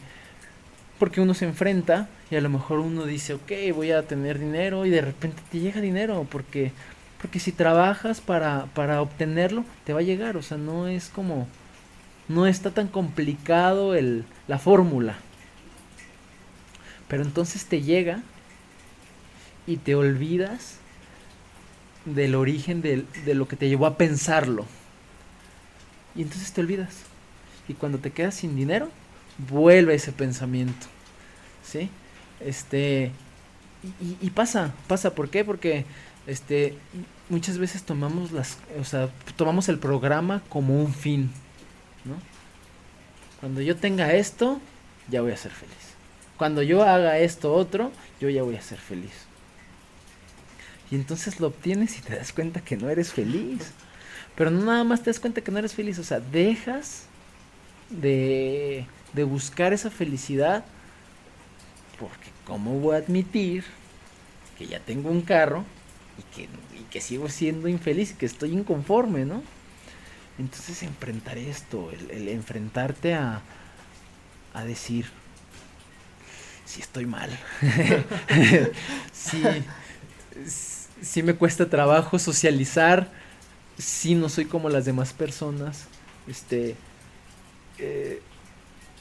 [0.99, 4.85] porque uno se enfrenta y a lo mejor uno dice, ok, voy a tener dinero
[4.85, 6.73] y de repente te llega dinero, porque,
[7.21, 11.47] porque si trabajas para, para obtenerlo, te va a llegar, o sea, no es como,
[12.27, 15.15] no está tan complicado el, la fórmula.
[17.07, 18.23] Pero entonces te llega
[19.67, 20.77] y te olvidas
[22.05, 24.65] del origen de, de, lo que te llevó a pensarlo.
[26.15, 27.01] Y entonces te olvidas.
[27.67, 28.89] Y cuando te quedas sin dinero,
[29.49, 30.87] vuelve ese pensamiento.
[31.63, 31.89] ¿Sí?
[32.39, 33.11] Este.
[34.21, 35.13] Y, pasa, pasa.
[35.13, 35.45] ¿Por qué?
[35.45, 35.85] Porque
[36.25, 36.77] este,
[37.29, 38.57] muchas veces tomamos las.
[38.79, 41.29] O sea, tomamos el programa como un fin.
[42.05, 42.15] ¿No?
[43.39, 44.59] Cuando yo tenga esto,
[45.09, 45.75] ya voy a ser feliz.
[46.37, 49.26] Cuando yo haga esto otro, yo ya voy a ser feliz.
[50.91, 53.71] Y entonces lo obtienes y te das cuenta que no eres feliz.
[54.35, 57.03] Pero no nada más te das cuenta que no eres feliz, o sea, dejas
[57.89, 60.63] de, de buscar esa felicidad
[61.99, 63.63] porque cómo voy a admitir
[64.57, 65.63] que ya tengo un carro
[66.17, 69.43] y que, y que sigo siendo infeliz, que estoy inconforme, ¿no?
[70.39, 73.41] Entonces enfrentar esto, el, enfrentarte a,
[74.53, 75.07] a decir,
[76.65, 77.29] si estoy mal,
[79.11, 79.41] si,
[80.45, 83.11] si me cuesta trabajo socializar,
[83.77, 85.85] si no soy como las demás personas,
[86.27, 86.75] este,
[87.77, 88.21] eh,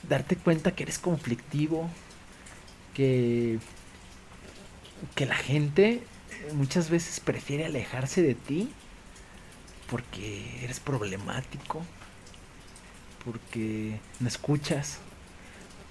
[0.09, 1.89] darte cuenta que eres conflictivo,
[2.95, 3.59] que,
[5.15, 6.03] que la gente
[6.55, 8.71] muchas veces prefiere alejarse de ti
[9.91, 11.83] porque eres problemático,
[13.25, 14.99] porque no escuchas,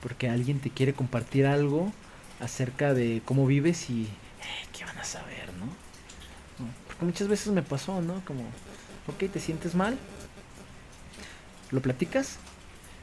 [0.01, 1.91] porque alguien te quiere compartir algo
[2.39, 4.07] acerca de cómo vives y
[4.77, 5.67] qué van a saber, ¿no?
[6.87, 8.23] Porque muchas veces me pasó, ¿no?
[8.25, 8.41] Como,
[9.07, 9.97] ok, te sientes mal,
[11.71, 12.37] lo platicas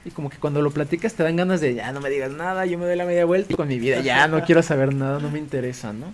[0.05, 2.67] y como que cuando lo platicas te dan ganas de ya no me digas nada,
[2.67, 5.31] yo me doy la media vuelta con mi vida, ya no quiero saber nada, no
[5.31, 6.13] me interesa, ¿no?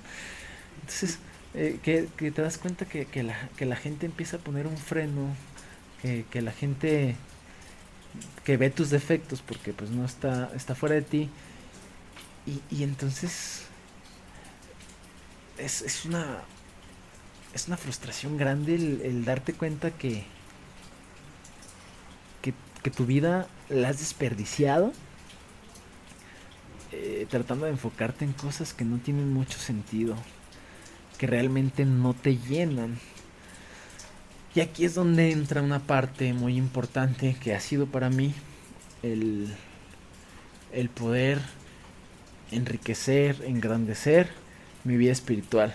[0.80, 1.18] Entonces,
[1.54, 4.66] eh, que, que, te das cuenta que, que, la, que la gente empieza a poner
[4.66, 5.34] un freno,
[6.02, 7.16] que, que la gente
[8.44, 11.30] que ve tus defectos porque pues no está, está fuera de ti
[12.46, 13.67] y, y entonces
[15.58, 16.42] es, es una
[17.54, 20.22] es una frustración grande el, darte cuenta que,
[22.42, 24.92] que, que tu vida la has desperdiciado
[26.90, 30.16] eh, tratando de enfocarte en cosas que no tienen mucho sentido,
[31.18, 32.98] que realmente no te llenan.
[34.54, 38.34] Y aquí es donde entra una parte muy importante que ha sido para mí
[39.02, 39.54] el,
[40.72, 41.40] el poder
[42.50, 44.30] enriquecer, engrandecer
[44.88, 45.72] mi vida espiritual.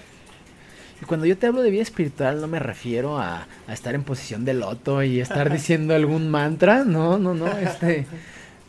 [1.01, 4.03] Y cuando yo te hablo de vida espiritual no me refiero a, a estar en
[4.03, 8.05] posición de loto y estar diciendo algún mantra, no, no, no, este,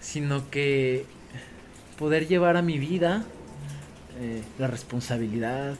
[0.00, 1.06] sino que
[1.98, 3.24] poder llevar a mi vida
[4.20, 5.74] eh, la responsabilidad,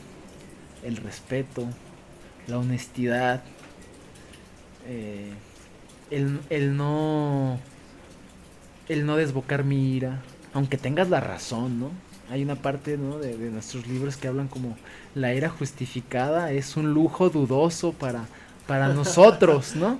[0.82, 1.66] el respeto,
[2.46, 3.42] la honestidad,
[4.86, 5.30] eh,
[6.10, 7.58] el, el no
[8.88, 11.90] el no desbocar mi ira, aunque tengas la razón, ¿no?
[12.31, 13.18] Hay una parte ¿no?
[13.18, 14.77] de, de, nuestros libros que hablan como
[15.14, 18.27] la ira justificada es un lujo dudoso para,
[18.66, 19.99] para nosotros, ¿no?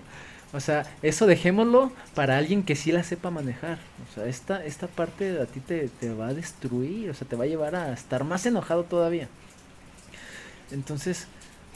[0.55, 3.79] O sea, eso dejémoslo para alguien que sí la sepa manejar.
[4.09, 7.35] O sea, esta, esta parte a ti te, te va a destruir, o sea, te
[7.35, 9.29] va a llevar a estar más enojado todavía.
[10.71, 11.27] Entonces,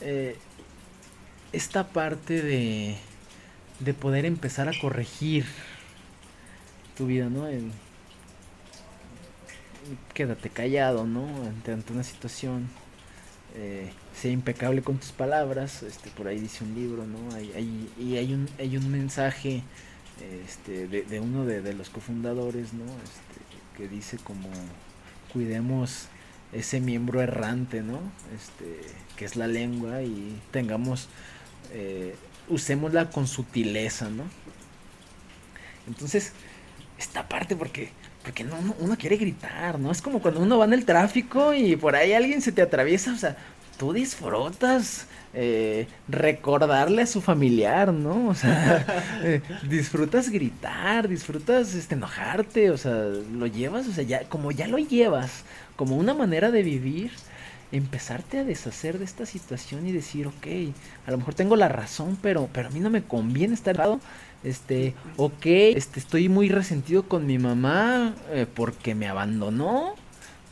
[0.00, 0.36] eh,
[1.52, 2.96] esta parte de,
[3.80, 5.44] de poder empezar a corregir
[6.96, 7.48] tu vida, ¿no?
[10.14, 11.26] Quédate callado, ¿no?
[11.46, 12.68] Ante, ante una situación.
[13.54, 15.82] Eh, sea impecable con tus palabras.
[15.82, 17.34] Este, por ahí dice un libro, ¿no?
[17.34, 19.62] Hay, hay, y hay un, hay un mensaje
[20.44, 22.84] este, de, de uno de, de, los cofundadores, ¿no?
[22.84, 23.40] Este,
[23.76, 24.48] que dice como
[25.32, 26.08] cuidemos
[26.52, 28.00] ese miembro errante, ¿no?
[28.34, 28.80] Este,
[29.16, 31.08] que es la lengua y tengamos,
[31.72, 32.16] eh,
[32.48, 34.24] usémosla con sutileza, ¿no?
[35.86, 36.32] Entonces,
[36.98, 37.90] esta parte porque
[38.28, 39.90] porque no, uno quiere gritar, ¿no?
[39.90, 43.14] Es como cuando uno va en el tráfico y por ahí alguien se te atraviesa,
[43.14, 43.38] o sea,
[43.78, 48.28] tú disfrutas eh, recordarle a su familiar, ¿no?
[48.28, 48.84] O sea,
[49.22, 54.68] eh, disfrutas gritar, disfrutas este, enojarte, o sea, lo llevas, o sea, ya, como ya
[54.68, 55.44] lo llevas,
[55.76, 57.12] como una manera de vivir,
[57.72, 60.74] empezarte a deshacer de esta situación y decir, ok,
[61.06, 63.78] a lo mejor tengo la razón, pero, pero a mí no me conviene estar.
[64.44, 69.94] Este, ok, este, estoy muy resentido con mi mamá eh, porque me abandonó,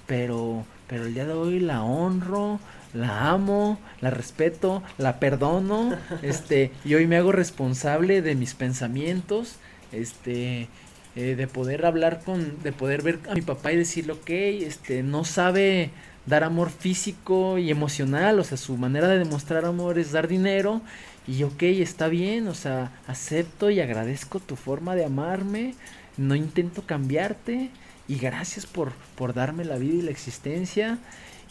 [0.06, 2.58] pero, pero el día de hoy la honro,
[2.94, 9.56] la amo, la respeto, la perdono, este, y hoy me hago responsable de mis pensamientos,
[9.92, 10.68] este,
[11.14, 15.04] eh, de poder hablar con, de poder ver a mi papá y decirle, ok, este,
[15.04, 15.90] no sabe
[16.26, 20.82] dar amor físico y emocional, o sea, su manera de demostrar amor es dar dinero,
[21.26, 25.74] y ok, está bien, o sea, acepto y agradezco tu forma de amarme,
[26.16, 27.70] no intento cambiarte,
[28.08, 30.98] y gracias por, por darme la vida y la existencia,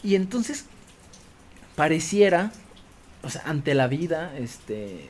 [0.02, 0.64] y entonces
[1.74, 2.52] pareciera,
[3.22, 5.08] o sea, ante la vida, este,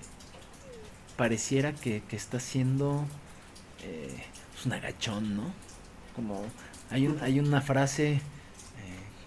[1.17, 3.07] pareciera que, que está siendo
[3.85, 4.25] eh,
[4.65, 5.53] un agachón, ¿no?
[6.17, 6.45] Como
[6.91, 8.21] hay, un, hay una frase eh,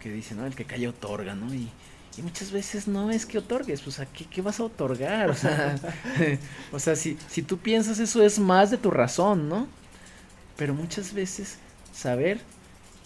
[0.01, 0.45] que dice, ¿no?
[0.45, 1.53] El que calla otorga, ¿no?
[1.53, 1.69] Y,
[2.17, 5.29] y muchas veces no es que otorgues, pues, ¿a qué, qué vas a otorgar?
[5.29, 5.75] O sea,
[6.71, 9.67] o sea si, si tú piensas eso es más de tu razón, ¿no?
[10.57, 11.57] Pero muchas veces
[11.93, 12.39] saber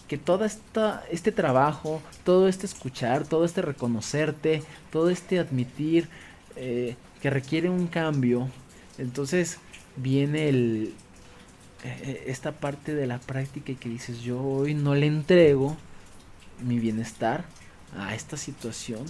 [0.08, 6.08] que todo esta, este trabajo, todo este escuchar, todo este reconocerte, todo este admitir
[6.56, 8.48] eh, que requiere un cambio,
[8.98, 9.58] entonces
[9.96, 10.94] viene el,
[11.84, 15.76] eh, esta parte de la práctica y que dices, yo hoy no le entrego
[16.62, 17.44] mi bienestar
[17.96, 19.04] a esta situación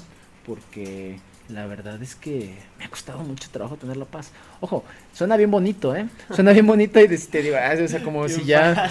[0.47, 1.19] porque
[1.49, 4.31] la verdad es que me ha costado mucho trabajo tener la paz.
[4.61, 6.07] Ojo, suena bien bonito, ¿eh?
[6.35, 8.91] Suena bien bonito y te digo, ah, o sea, como si ya...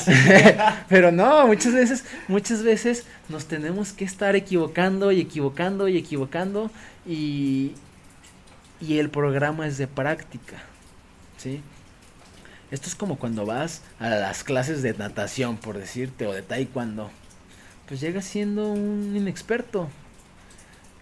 [0.89, 6.69] Pero no, muchas veces, muchas veces nos tenemos que estar equivocando y equivocando y equivocando
[7.07, 7.73] y,
[8.79, 10.57] y el programa es de práctica,
[11.37, 11.61] ¿sí?
[12.69, 17.11] Esto es como cuando vas a las clases de natación, por decirte, o de taekwondo.
[17.87, 19.89] Pues llegas siendo un inexperto,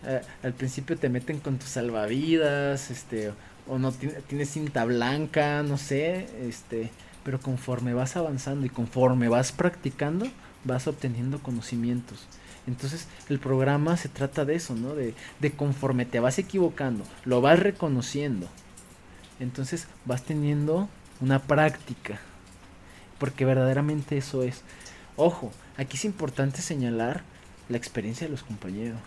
[0.05, 3.32] eh, al principio te meten con tus salvavidas, este,
[3.67, 6.89] o no tienes cinta blanca, no sé, este,
[7.23, 10.27] pero conforme vas avanzando y conforme vas practicando,
[10.63, 12.25] vas obteniendo conocimientos.
[12.67, 14.95] Entonces el programa se trata de eso, ¿no?
[14.95, 18.47] De, de conforme te vas equivocando, lo vas reconociendo.
[19.39, 22.19] Entonces vas teniendo una práctica.
[23.19, 24.61] Porque verdaderamente eso es.
[25.15, 27.24] Ojo, aquí es importante señalar
[27.69, 29.01] la experiencia de los compañeros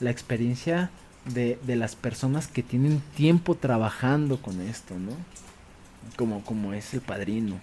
[0.00, 0.90] la experiencia
[1.26, 5.12] de, de, las personas que tienen tiempo trabajando con esto, ¿no?
[6.16, 7.60] Como, como es el padrino,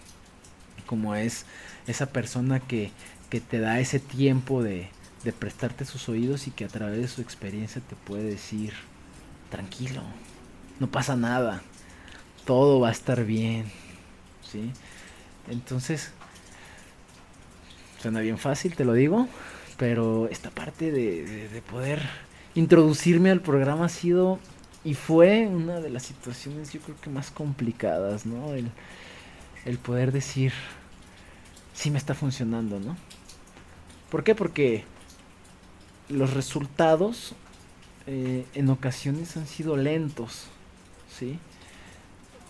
[0.86, 1.45] como es
[1.88, 2.91] esa persona que,
[3.30, 4.89] que te da ese tiempo de,
[5.24, 8.74] de prestarte sus oídos y que a través de su experiencia te puede decir,
[9.50, 10.04] tranquilo,
[10.80, 11.64] no pasa nada,
[12.45, 13.66] todo va a estar bien,
[14.43, 14.72] ¿sí?
[15.50, 16.12] Entonces,
[18.00, 19.28] suena bien fácil, te lo digo,
[19.78, 22.02] pero esta parte de, de, de poder
[22.56, 24.39] introducirme al programa ha sido
[24.84, 28.54] y fue una de las situaciones yo creo que más complicadas, ¿no?
[28.54, 28.72] El,
[29.66, 30.54] el poder decir,
[31.74, 32.95] sí me está funcionando, ¿no?
[34.10, 34.34] ¿Por qué?
[34.34, 34.86] Porque
[36.10, 37.36] los resultados
[38.06, 40.48] eh, en ocasiones han sido lentos,
[41.14, 41.38] ¿sí?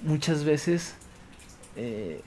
[0.04, 0.94] Muchas veces
[1.76, 2.22] eh,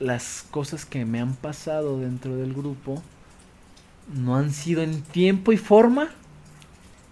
[0.00, 3.02] las cosas que me han pasado dentro del grupo
[4.12, 6.10] no han sido en tiempo y forma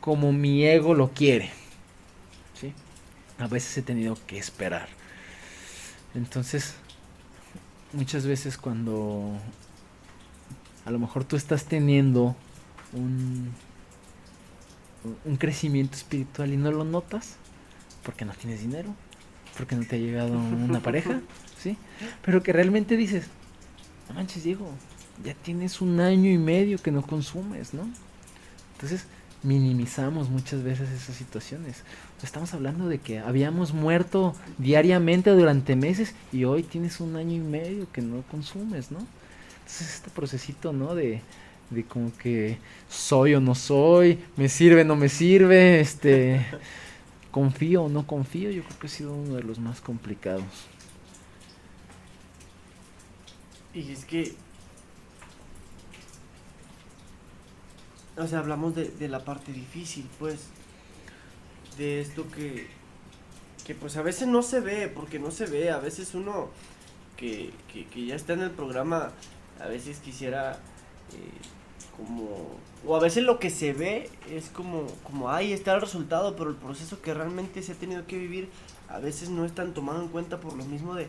[0.00, 1.50] como mi ego lo quiere.
[2.58, 2.72] ¿sí?
[3.38, 4.88] A veces he tenido que esperar.
[6.14, 6.74] Entonces,
[7.92, 9.32] muchas veces cuando
[10.84, 12.36] a lo mejor tú estás teniendo
[12.92, 13.52] un,
[15.24, 17.36] un crecimiento espiritual y no lo notas,
[18.04, 18.94] porque no tienes dinero,
[19.56, 20.32] porque no te ha llegado
[20.68, 21.20] una pareja,
[21.58, 21.76] ¿sí?
[22.22, 23.26] Pero que realmente dices,
[24.08, 24.68] no manches Diego,
[25.24, 27.88] ya tienes un año y medio que no consumes, ¿no?
[28.74, 29.06] Entonces,
[29.42, 31.82] minimizamos muchas veces esas situaciones.
[32.22, 37.40] Estamos hablando de que habíamos muerto diariamente durante meses y hoy tienes un año y
[37.40, 38.98] medio que no consumes, ¿no?
[39.58, 40.94] Entonces este procesito, ¿no?
[40.94, 41.20] De,
[41.70, 46.44] de como que soy o no soy, me sirve o no me sirve, este,
[47.36, 50.46] confío o no confío, yo creo que ha sido uno de los más complicados.
[53.74, 54.34] Y es que
[58.16, 60.46] O sea, hablamos de, la parte difícil, pues.
[61.76, 62.68] De esto que.
[63.66, 65.70] Que pues a veces no se ve, porque no se ve.
[65.70, 66.48] A veces uno
[67.18, 69.12] que, que, que ya está en el programa,
[69.60, 71.55] a veces quisiera eh,
[71.96, 76.36] como o a veces lo que se ve es como como ahí está el resultado
[76.36, 78.48] pero el proceso que realmente se ha tenido que vivir
[78.88, 81.08] a veces no es tan tomado en cuenta por lo mismo de,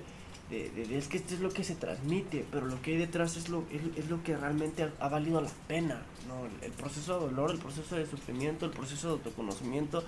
[0.49, 3.63] es que esto es lo que se transmite pero lo que hay detrás es lo
[3.97, 7.95] es, lo que realmente ha, valido la pena no el, proceso de dolor el proceso
[7.95, 10.03] de sufrimiento el proceso de autoconocimiento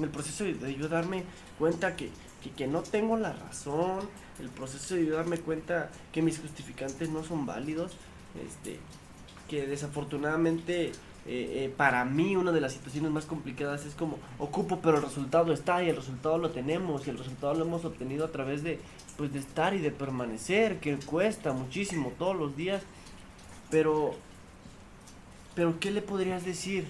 [0.00, 1.24] el proceso de, de yo darme
[1.58, 2.10] cuenta que,
[2.42, 4.08] que, que no tengo la razón
[4.40, 7.92] el proceso de yo darme cuenta que mis justificantes no son válidos
[8.42, 8.78] este
[9.48, 10.92] que desafortunadamente eh,
[11.64, 15.52] eh, para mí una de las situaciones más complicadas es como ocupo pero el resultado
[15.52, 18.78] está y el resultado lo tenemos y el resultado lo hemos obtenido a través de
[19.16, 22.82] pues de estar y de permanecer que cuesta muchísimo todos los días.
[23.70, 24.14] Pero
[25.54, 26.84] pero qué le podrías decir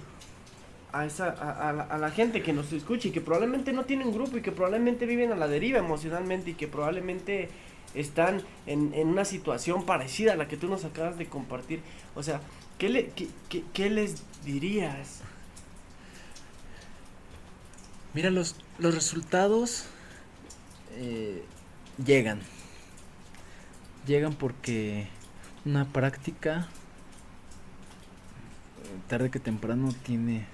[0.93, 4.13] a esa a, la, a la gente que nos escucha y que probablemente no tienen
[4.13, 7.49] grupo y que probablemente viven a la deriva emocionalmente y que probablemente
[7.97, 11.81] están en, en, una situación parecida a la que tú nos acabas de compartir.
[12.15, 12.41] O sea,
[12.79, 13.29] ¿qué, le, qué,
[13.73, 15.23] qué, les dirías?
[18.15, 19.87] Mira, los, los resultados
[20.97, 21.43] eh,
[22.05, 22.41] llegan.
[24.07, 25.09] Llegan porque
[25.65, 26.69] una práctica,
[29.09, 30.47] tarde que temprano, tiene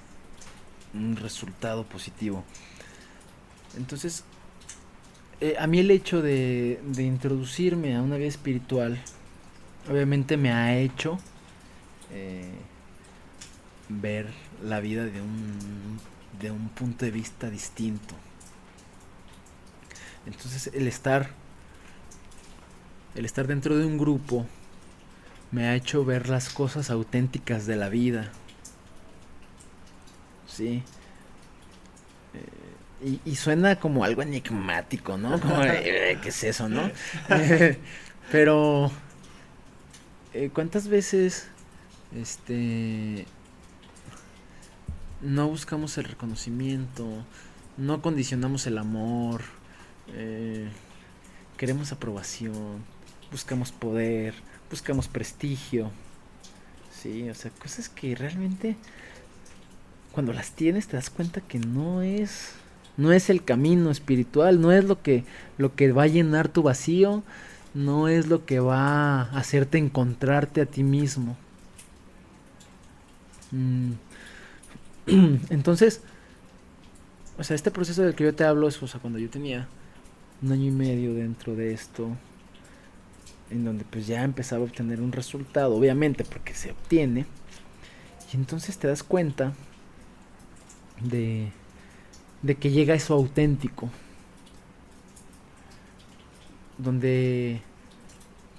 [0.94, 2.44] un resultado positivo.
[3.76, 4.24] Entonces,
[5.42, 9.02] eh, a mí el hecho de, de, introducirme a una vida espiritual,
[9.90, 11.18] obviamente me ha hecho
[12.12, 12.54] eh,
[13.88, 14.28] ver
[14.62, 15.98] la vida de un,
[16.40, 18.14] de un punto de vista distinto.
[20.26, 21.30] Entonces el estar,
[23.16, 24.46] el estar dentro de un grupo
[25.50, 28.30] me ha hecho ver las cosas auténticas de la vida.
[30.46, 30.84] Sí.
[33.24, 35.40] Y, suena como algo enigmático, ¿no?
[35.40, 36.88] Como, eh, ¿qué es eso, no?
[38.30, 38.92] Pero,
[40.32, 41.48] eh, ¿cuántas veces,
[42.14, 43.26] este,
[45.20, 47.24] no buscamos el reconocimiento,
[47.76, 49.42] no condicionamos el amor,
[50.14, 50.68] eh,
[51.56, 52.84] queremos aprobación,
[53.32, 54.34] buscamos poder,
[54.70, 55.90] buscamos prestigio,
[56.92, 58.76] sí, o sea, cosas que realmente
[60.12, 62.52] cuando las tienes te das cuenta que no es
[62.96, 65.24] no es el camino espiritual, no es lo que,
[65.58, 67.22] lo que va a llenar tu vacío,
[67.74, 71.36] no es lo que va a hacerte encontrarte a ti mismo.
[73.50, 73.92] Mm.
[75.50, 76.02] Entonces,
[77.38, 79.68] o sea, este proceso del que yo te hablo es, o sea, cuando yo tenía
[80.42, 82.16] un año y medio dentro de esto,
[83.50, 87.26] en donde pues ya empezaba a obtener un resultado, obviamente porque se obtiene,
[88.32, 89.52] y entonces te das cuenta
[91.00, 91.50] de
[92.42, 93.88] de que llega eso auténtico.
[96.78, 97.60] Donde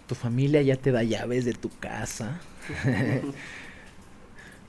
[0.08, 2.40] tu familia ya te da llaves de tu casa.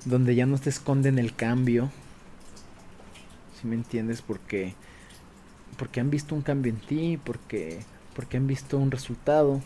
[0.05, 1.91] donde ya no te esconden el cambio.
[3.61, 4.75] Si me entiendes, porque
[5.79, 7.81] porque han visto un cambio en ti, porque
[8.15, 9.61] porque han visto un resultado.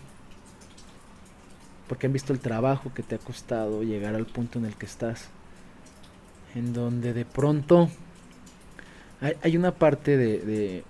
[1.89, 4.85] Porque han visto el trabajo que te ha costado llegar al punto en el que
[4.85, 5.29] estás.
[6.55, 7.89] En donde de pronto
[9.21, 10.85] hay, una parte de,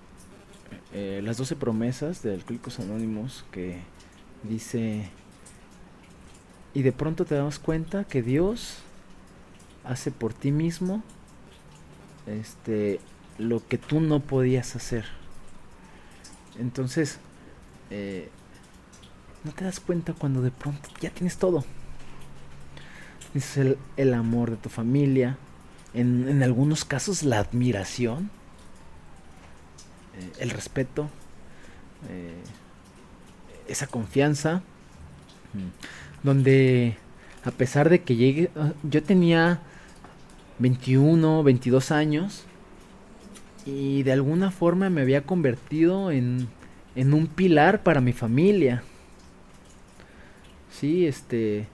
[0.93, 3.81] eh, las 12 promesas de Alcohólicos Anónimos que
[4.43, 5.09] dice,
[6.75, 8.79] y de pronto te das cuenta que Dios
[9.85, 11.03] hace por ti mismo
[12.27, 13.01] este,
[13.39, 15.07] lo que tú no podías hacer.
[16.59, 17.19] Entonces,
[17.91, 18.29] eh,
[19.45, 21.65] no te das cuenta cuando de pronto ya tienes todo.
[23.33, 25.39] Tienes el, el amor de tu familia,
[25.95, 28.31] en, algunos casos la admiración,
[30.19, 31.09] eh, el respeto,
[32.09, 32.43] eh,
[33.69, 34.63] esa confianza,
[35.55, 36.97] mm, donde
[37.45, 39.61] a pesar de que llegue, ah, yo tenía
[40.59, 42.45] 21, 22 años
[43.65, 46.49] y de alguna forma me había convertido en,
[46.97, 48.83] en un pilar para mi familia.
[50.73, 51.67] Sí, este,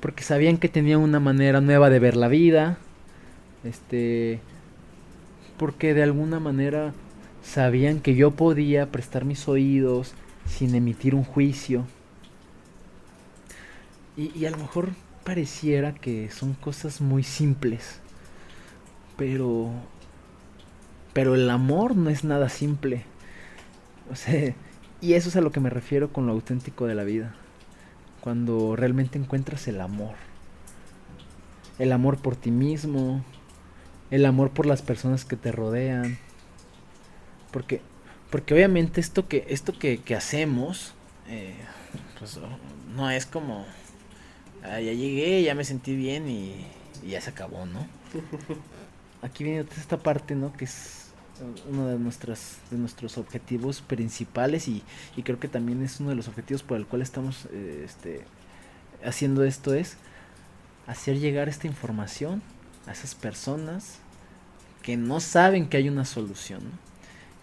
[0.00, 2.78] porque sabían que tenía una manera nueva de ver la vida,
[3.64, 4.40] este,
[5.58, 6.92] porque de alguna manera
[7.42, 10.14] sabían que yo podía prestar mis oídos
[10.46, 11.84] sin emitir un juicio.
[14.16, 14.90] Y, a lo mejor
[15.24, 17.98] pareciera que son cosas muy simples,
[19.16, 19.70] pero,
[21.12, 23.04] pero el amor no es nada simple.
[24.10, 24.54] O sea,
[25.00, 27.34] y eso es a lo que me refiero con lo auténtico de la vida.
[28.20, 30.14] Cuando realmente encuentras el amor.
[31.78, 33.24] El amor por ti mismo,
[34.14, 36.18] el amor por las personas que te rodean.
[37.50, 37.80] Porque,
[38.30, 40.94] porque obviamente esto que, esto que, hacemos,
[41.28, 41.56] eh,
[42.18, 42.38] pues
[42.94, 43.66] no es como
[44.62, 46.64] ah, ya llegué, ya me sentí bien y,
[47.02, 47.88] y ya se acabó, ¿no?
[49.22, 50.52] Aquí viene esta parte, ¿no?
[50.52, 51.12] Que es
[51.68, 54.84] uno de, nuestras, de nuestros objetivos principales y,
[55.16, 58.24] y, creo que también es uno de los objetivos por el cual estamos eh, este,
[59.04, 59.96] haciendo esto es
[60.86, 62.42] hacer llegar esta información
[62.86, 63.98] a esas personas
[64.84, 66.62] que no saben que hay una solución.
[66.62, 66.70] ¿no?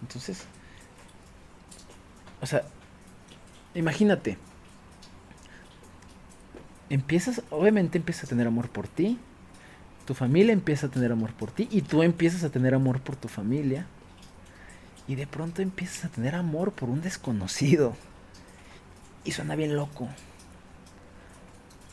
[0.04, 0.44] Entonces,
[2.40, 2.62] o sea,
[3.74, 4.38] imagínate,
[6.90, 9.18] empiezas, obviamente empiezas a tener amor por ti,
[10.06, 13.16] tu familia empieza a tener amor por ti y tú empiezas a tener amor por
[13.16, 13.88] tu familia
[15.08, 17.96] y de pronto empiezas a tener amor por un desconocido
[19.24, 20.08] y suena bien loco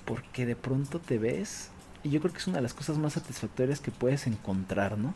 [0.05, 1.71] porque de pronto te ves
[2.03, 5.15] y yo creo que es una de las cosas más satisfactorias que puedes encontrar, ¿no?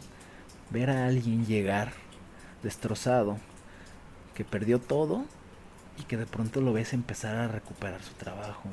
[0.71, 1.93] Ver a alguien llegar
[2.63, 3.39] destrozado,
[4.35, 5.25] que perdió todo
[5.99, 8.69] y que de pronto lo ves empezar a recuperar su trabajo,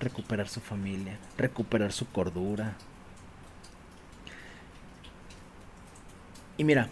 [0.00, 2.74] recuperar su familia, recuperar su cordura.
[6.56, 6.88] Y mira,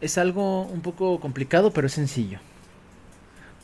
[0.00, 2.38] es algo un poco complicado, pero es sencillo.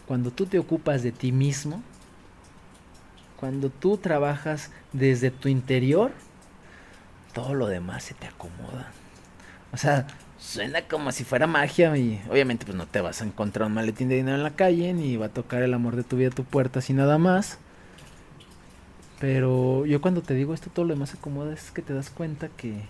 [0.06, 1.82] Cuando tú te ocupas de ti mismo,
[3.38, 6.12] cuando tú trabajas desde tu interior,
[7.32, 8.92] todo lo demás se te acomoda.
[9.72, 10.06] O sea,
[10.38, 14.08] suena como si fuera magia y obviamente pues no te vas a encontrar un maletín
[14.08, 16.32] de dinero en la calle ni va a tocar el amor de tu vida a
[16.32, 17.58] tu puerta así nada más.
[19.20, 22.48] Pero yo cuando te digo esto todo lo demás acomoda es que te das cuenta
[22.48, 22.82] que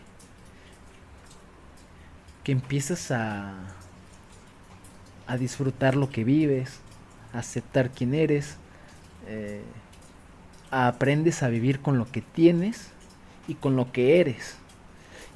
[2.43, 3.55] que empiezas a
[5.27, 6.81] a disfrutar lo que vives,
[7.33, 8.57] a aceptar quién eres,
[9.29, 9.63] eh,
[10.71, 12.91] aprendes a vivir con lo que tienes
[13.47, 14.57] y con lo que eres.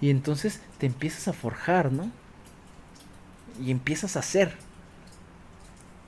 [0.00, 2.10] Y entonces te empiezas a forjar, ¿no?
[3.60, 4.54] Y empiezas a ser.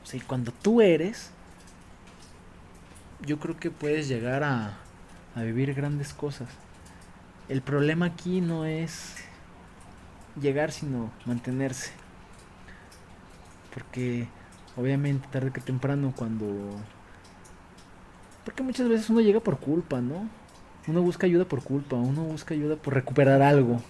[0.03, 1.31] O sea, y cuando tú eres,
[3.25, 4.79] yo creo que puedes llegar a,
[5.35, 6.49] a vivir grandes cosas.
[7.49, 9.17] El problema aquí no es
[10.41, 11.93] llegar, sino mantenerse.
[13.73, 14.29] Porque
[14.77, 16.47] obviamente tarde que temprano cuando...
[18.45, 20.29] Porque muchas veces uno llega por culpa, ¿no?
[20.89, 23.83] Uno busca ayuda por culpa, uno busca ayuda por recuperar algo.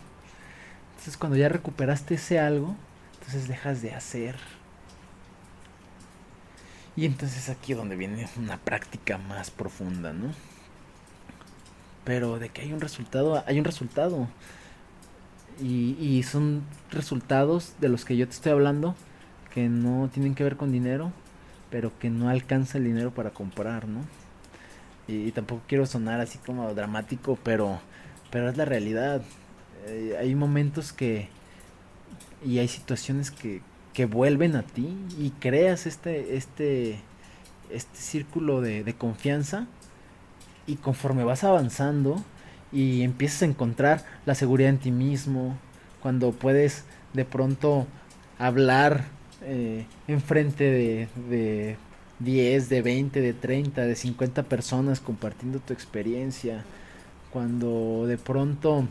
[0.90, 2.74] Entonces cuando ya recuperaste ese algo,
[3.14, 4.34] entonces dejas de hacer.
[6.96, 10.32] Y entonces aquí es donde viene una práctica más profunda, ¿no?
[12.04, 14.26] Pero de que hay un resultado, hay un resultado.
[15.62, 18.96] Y, y son resultados de los que yo te estoy hablando
[19.54, 21.12] que no tienen que ver con dinero,
[21.70, 24.00] pero que no alcanza el dinero para comprar, ¿no?
[25.08, 27.80] Y, tampoco quiero sonar así como dramático, pero,
[28.30, 29.22] pero es la realidad.
[29.86, 31.28] Eh, hay momentos que
[32.44, 33.62] y hay situaciones que,
[33.94, 37.00] que vuelven a ti y creas este, este,
[37.70, 39.66] este círculo de, confianza
[40.66, 42.22] y conforme vas avanzando
[42.70, 45.56] y empiezas a encontrar la seguridad en ti mismo,
[46.00, 46.84] cuando puedes
[47.14, 47.86] de pronto
[48.38, 49.06] hablar
[49.42, 51.76] eh, enfrente de
[52.20, 56.64] 10, de 20, de 30, de 50 personas compartiendo tu experiencia,
[57.30, 58.86] cuando de pronto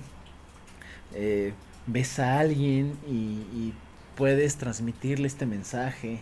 [1.13, 1.53] eh,
[1.87, 3.73] ves a alguien y,
[4.15, 6.19] puedes transmitirle este mensaje, eh,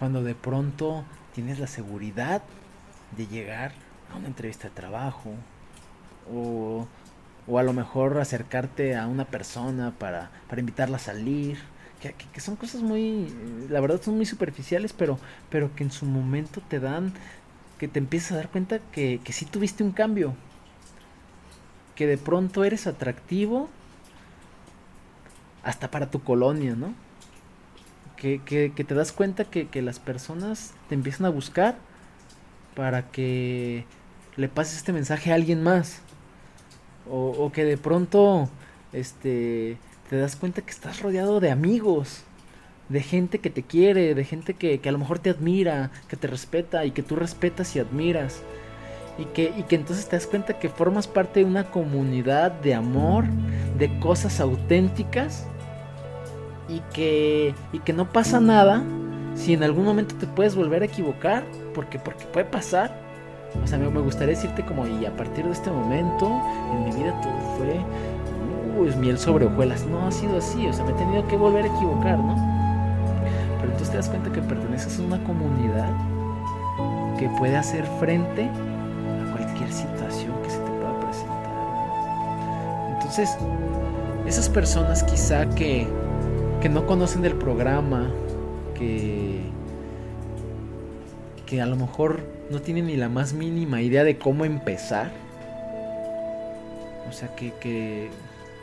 [0.00, 2.42] cuando de pronto tienes la seguridad
[3.16, 3.72] de llegar
[4.12, 5.30] a una entrevista de trabajo
[6.28, 6.88] o,
[7.46, 11.58] o a lo mejor acercarte a una persona para, para invitarla a salir
[12.10, 13.32] que, son cosas muy,
[13.68, 15.18] la verdad son muy superficiales, pero,
[15.50, 17.12] pero que en su momento te dan,
[17.78, 20.34] que te empiezas a dar cuenta que, que sí tuviste un cambio,
[21.94, 23.68] que de pronto eres atractivo
[25.62, 26.94] hasta para tu colonia, ¿no?
[28.16, 31.76] Que, que, que te das cuenta que, que las personas te empiezan a buscar
[32.74, 33.84] para que
[34.36, 36.00] le pases este mensaje a alguien más.
[37.10, 38.48] O, o que de pronto,
[38.92, 39.76] este,
[40.12, 42.24] te das cuenta que estás rodeado de amigos,
[42.90, 46.16] de gente que te quiere, de gente que, que, a lo mejor te admira, que
[46.16, 48.42] te respeta y que tú respetas y admiras.
[49.16, 52.74] Y que, y que entonces te das cuenta que formas parte de una comunidad de
[52.74, 53.24] amor,
[53.78, 55.46] de cosas auténticas
[56.68, 58.82] y que, y que no pasa nada
[59.34, 61.42] si en algún momento te puedes volver a equivocar,
[61.74, 63.00] porque, porque puede pasar.
[63.64, 66.30] O sea, me, me gustaría decirte como, y a partir de este momento,
[66.74, 67.80] en mi vida todo fue
[68.86, 69.86] es miel sobre hojuelas.
[69.86, 72.34] No ha sido así, o sea, me he tenido que volver a equivocar, ¿no?
[73.58, 75.90] Pero entonces te das cuenta que perteneces a una comunidad
[77.18, 81.52] que puede hacer frente a cualquier situación que se te pueda presentar.
[82.94, 83.36] Entonces,
[84.26, 85.86] esas personas quizá que,
[86.60, 88.10] que no conocen del programa,
[88.74, 89.40] que,
[91.46, 92.20] que a lo mejor
[92.50, 95.10] no tienen ni la más mínima idea de cómo empezar.
[97.08, 98.10] O sea, que, que,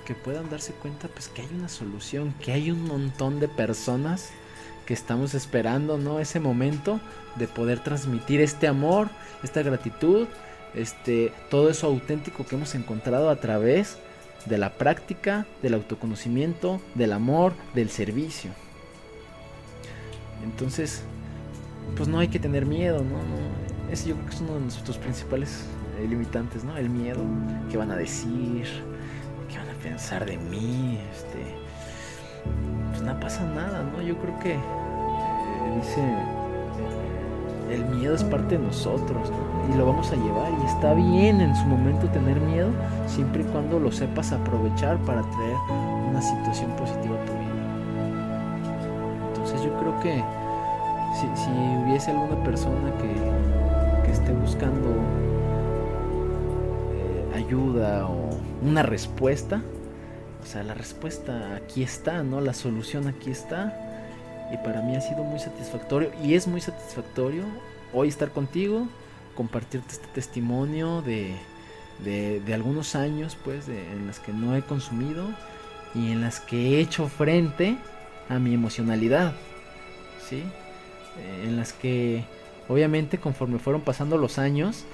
[0.10, 4.32] que puedan darse cuenta pues que hay una solución, que hay un montón de personas
[4.88, 6.20] que estamos esperando, ¿no?
[6.20, 6.99] Ese momento
[7.36, 9.10] de poder transmitir este amor,
[9.43, 10.28] esta gratitud,
[10.74, 13.99] este todo eso auténtico que hemos encontrado a través
[14.47, 18.49] de la práctica, del autoconocimiento, del amor, del servicio.
[20.43, 21.03] Entonces,
[21.97, 23.18] pues no hay que tener miedo, ¿no?
[23.18, 25.66] no ese yo creo que es uno de nuestros principales
[25.99, 26.76] eh, limitantes, ¿no?
[26.78, 27.22] El miedo,
[27.70, 28.66] qué van a decir,
[29.84, 31.55] pensar de mí, este,
[32.89, 34.01] pues no pasa nada, ¿no?
[34.01, 34.59] Yo creo que eh,
[35.75, 36.01] dice
[37.71, 39.73] el miedo es parte de nosotros ¿no?
[39.73, 42.69] y lo vamos a llevar y está bien en su momento tener miedo
[43.05, 45.55] siempre y cuando lo sepas aprovechar para traer
[46.09, 47.49] una situación positiva a tu vida.
[49.27, 50.23] Entonces yo creo que
[51.13, 51.49] si,
[51.84, 54.89] hubiese alguna persona que, que esté buscando
[56.91, 58.28] eh, ayuda o
[58.62, 59.62] una respuesta,
[60.41, 62.41] o sea, la respuesta aquí está, ¿no?
[62.41, 63.86] La solución aquí está.
[64.51, 67.43] Y para mí ha sido muy satisfactorio y es muy satisfactorio
[67.93, 68.88] hoy estar contigo,
[69.36, 71.36] compartirte este testimonio de,
[72.03, 75.28] de, algunos años, pues, de, en las que no he consumido
[75.93, 77.78] y en las que he hecho frente
[78.28, 79.34] a mi emocionalidad,
[80.28, 80.43] ¿sí?
[81.43, 82.24] en las que
[82.68, 84.86] obviamente conforme fueron pasando los años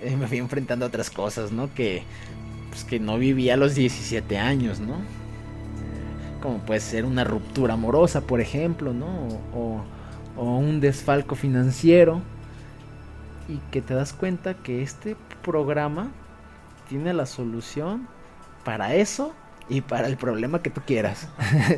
[0.00, 1.72] eh, me fui enfrentando a otras cosas, ¿no?
[1.74, 2.02] Que
[2.70, 4.96] pues que no vivía a los 17 años, ¿no?
[6.40, 9.06] Como puede ser una ruptura amorosa, por ejemplo, ¿no?
[9.54, 9.82] O,
[10.36, 12.22] o un desfalco financiero
[13.48, 16.10] y que te das cuenta que este programa
[16.88, 18.08] tiene la solución
[18.64, 19.34] para eso
[19.68, 21.28] y para el problema que tú quieras.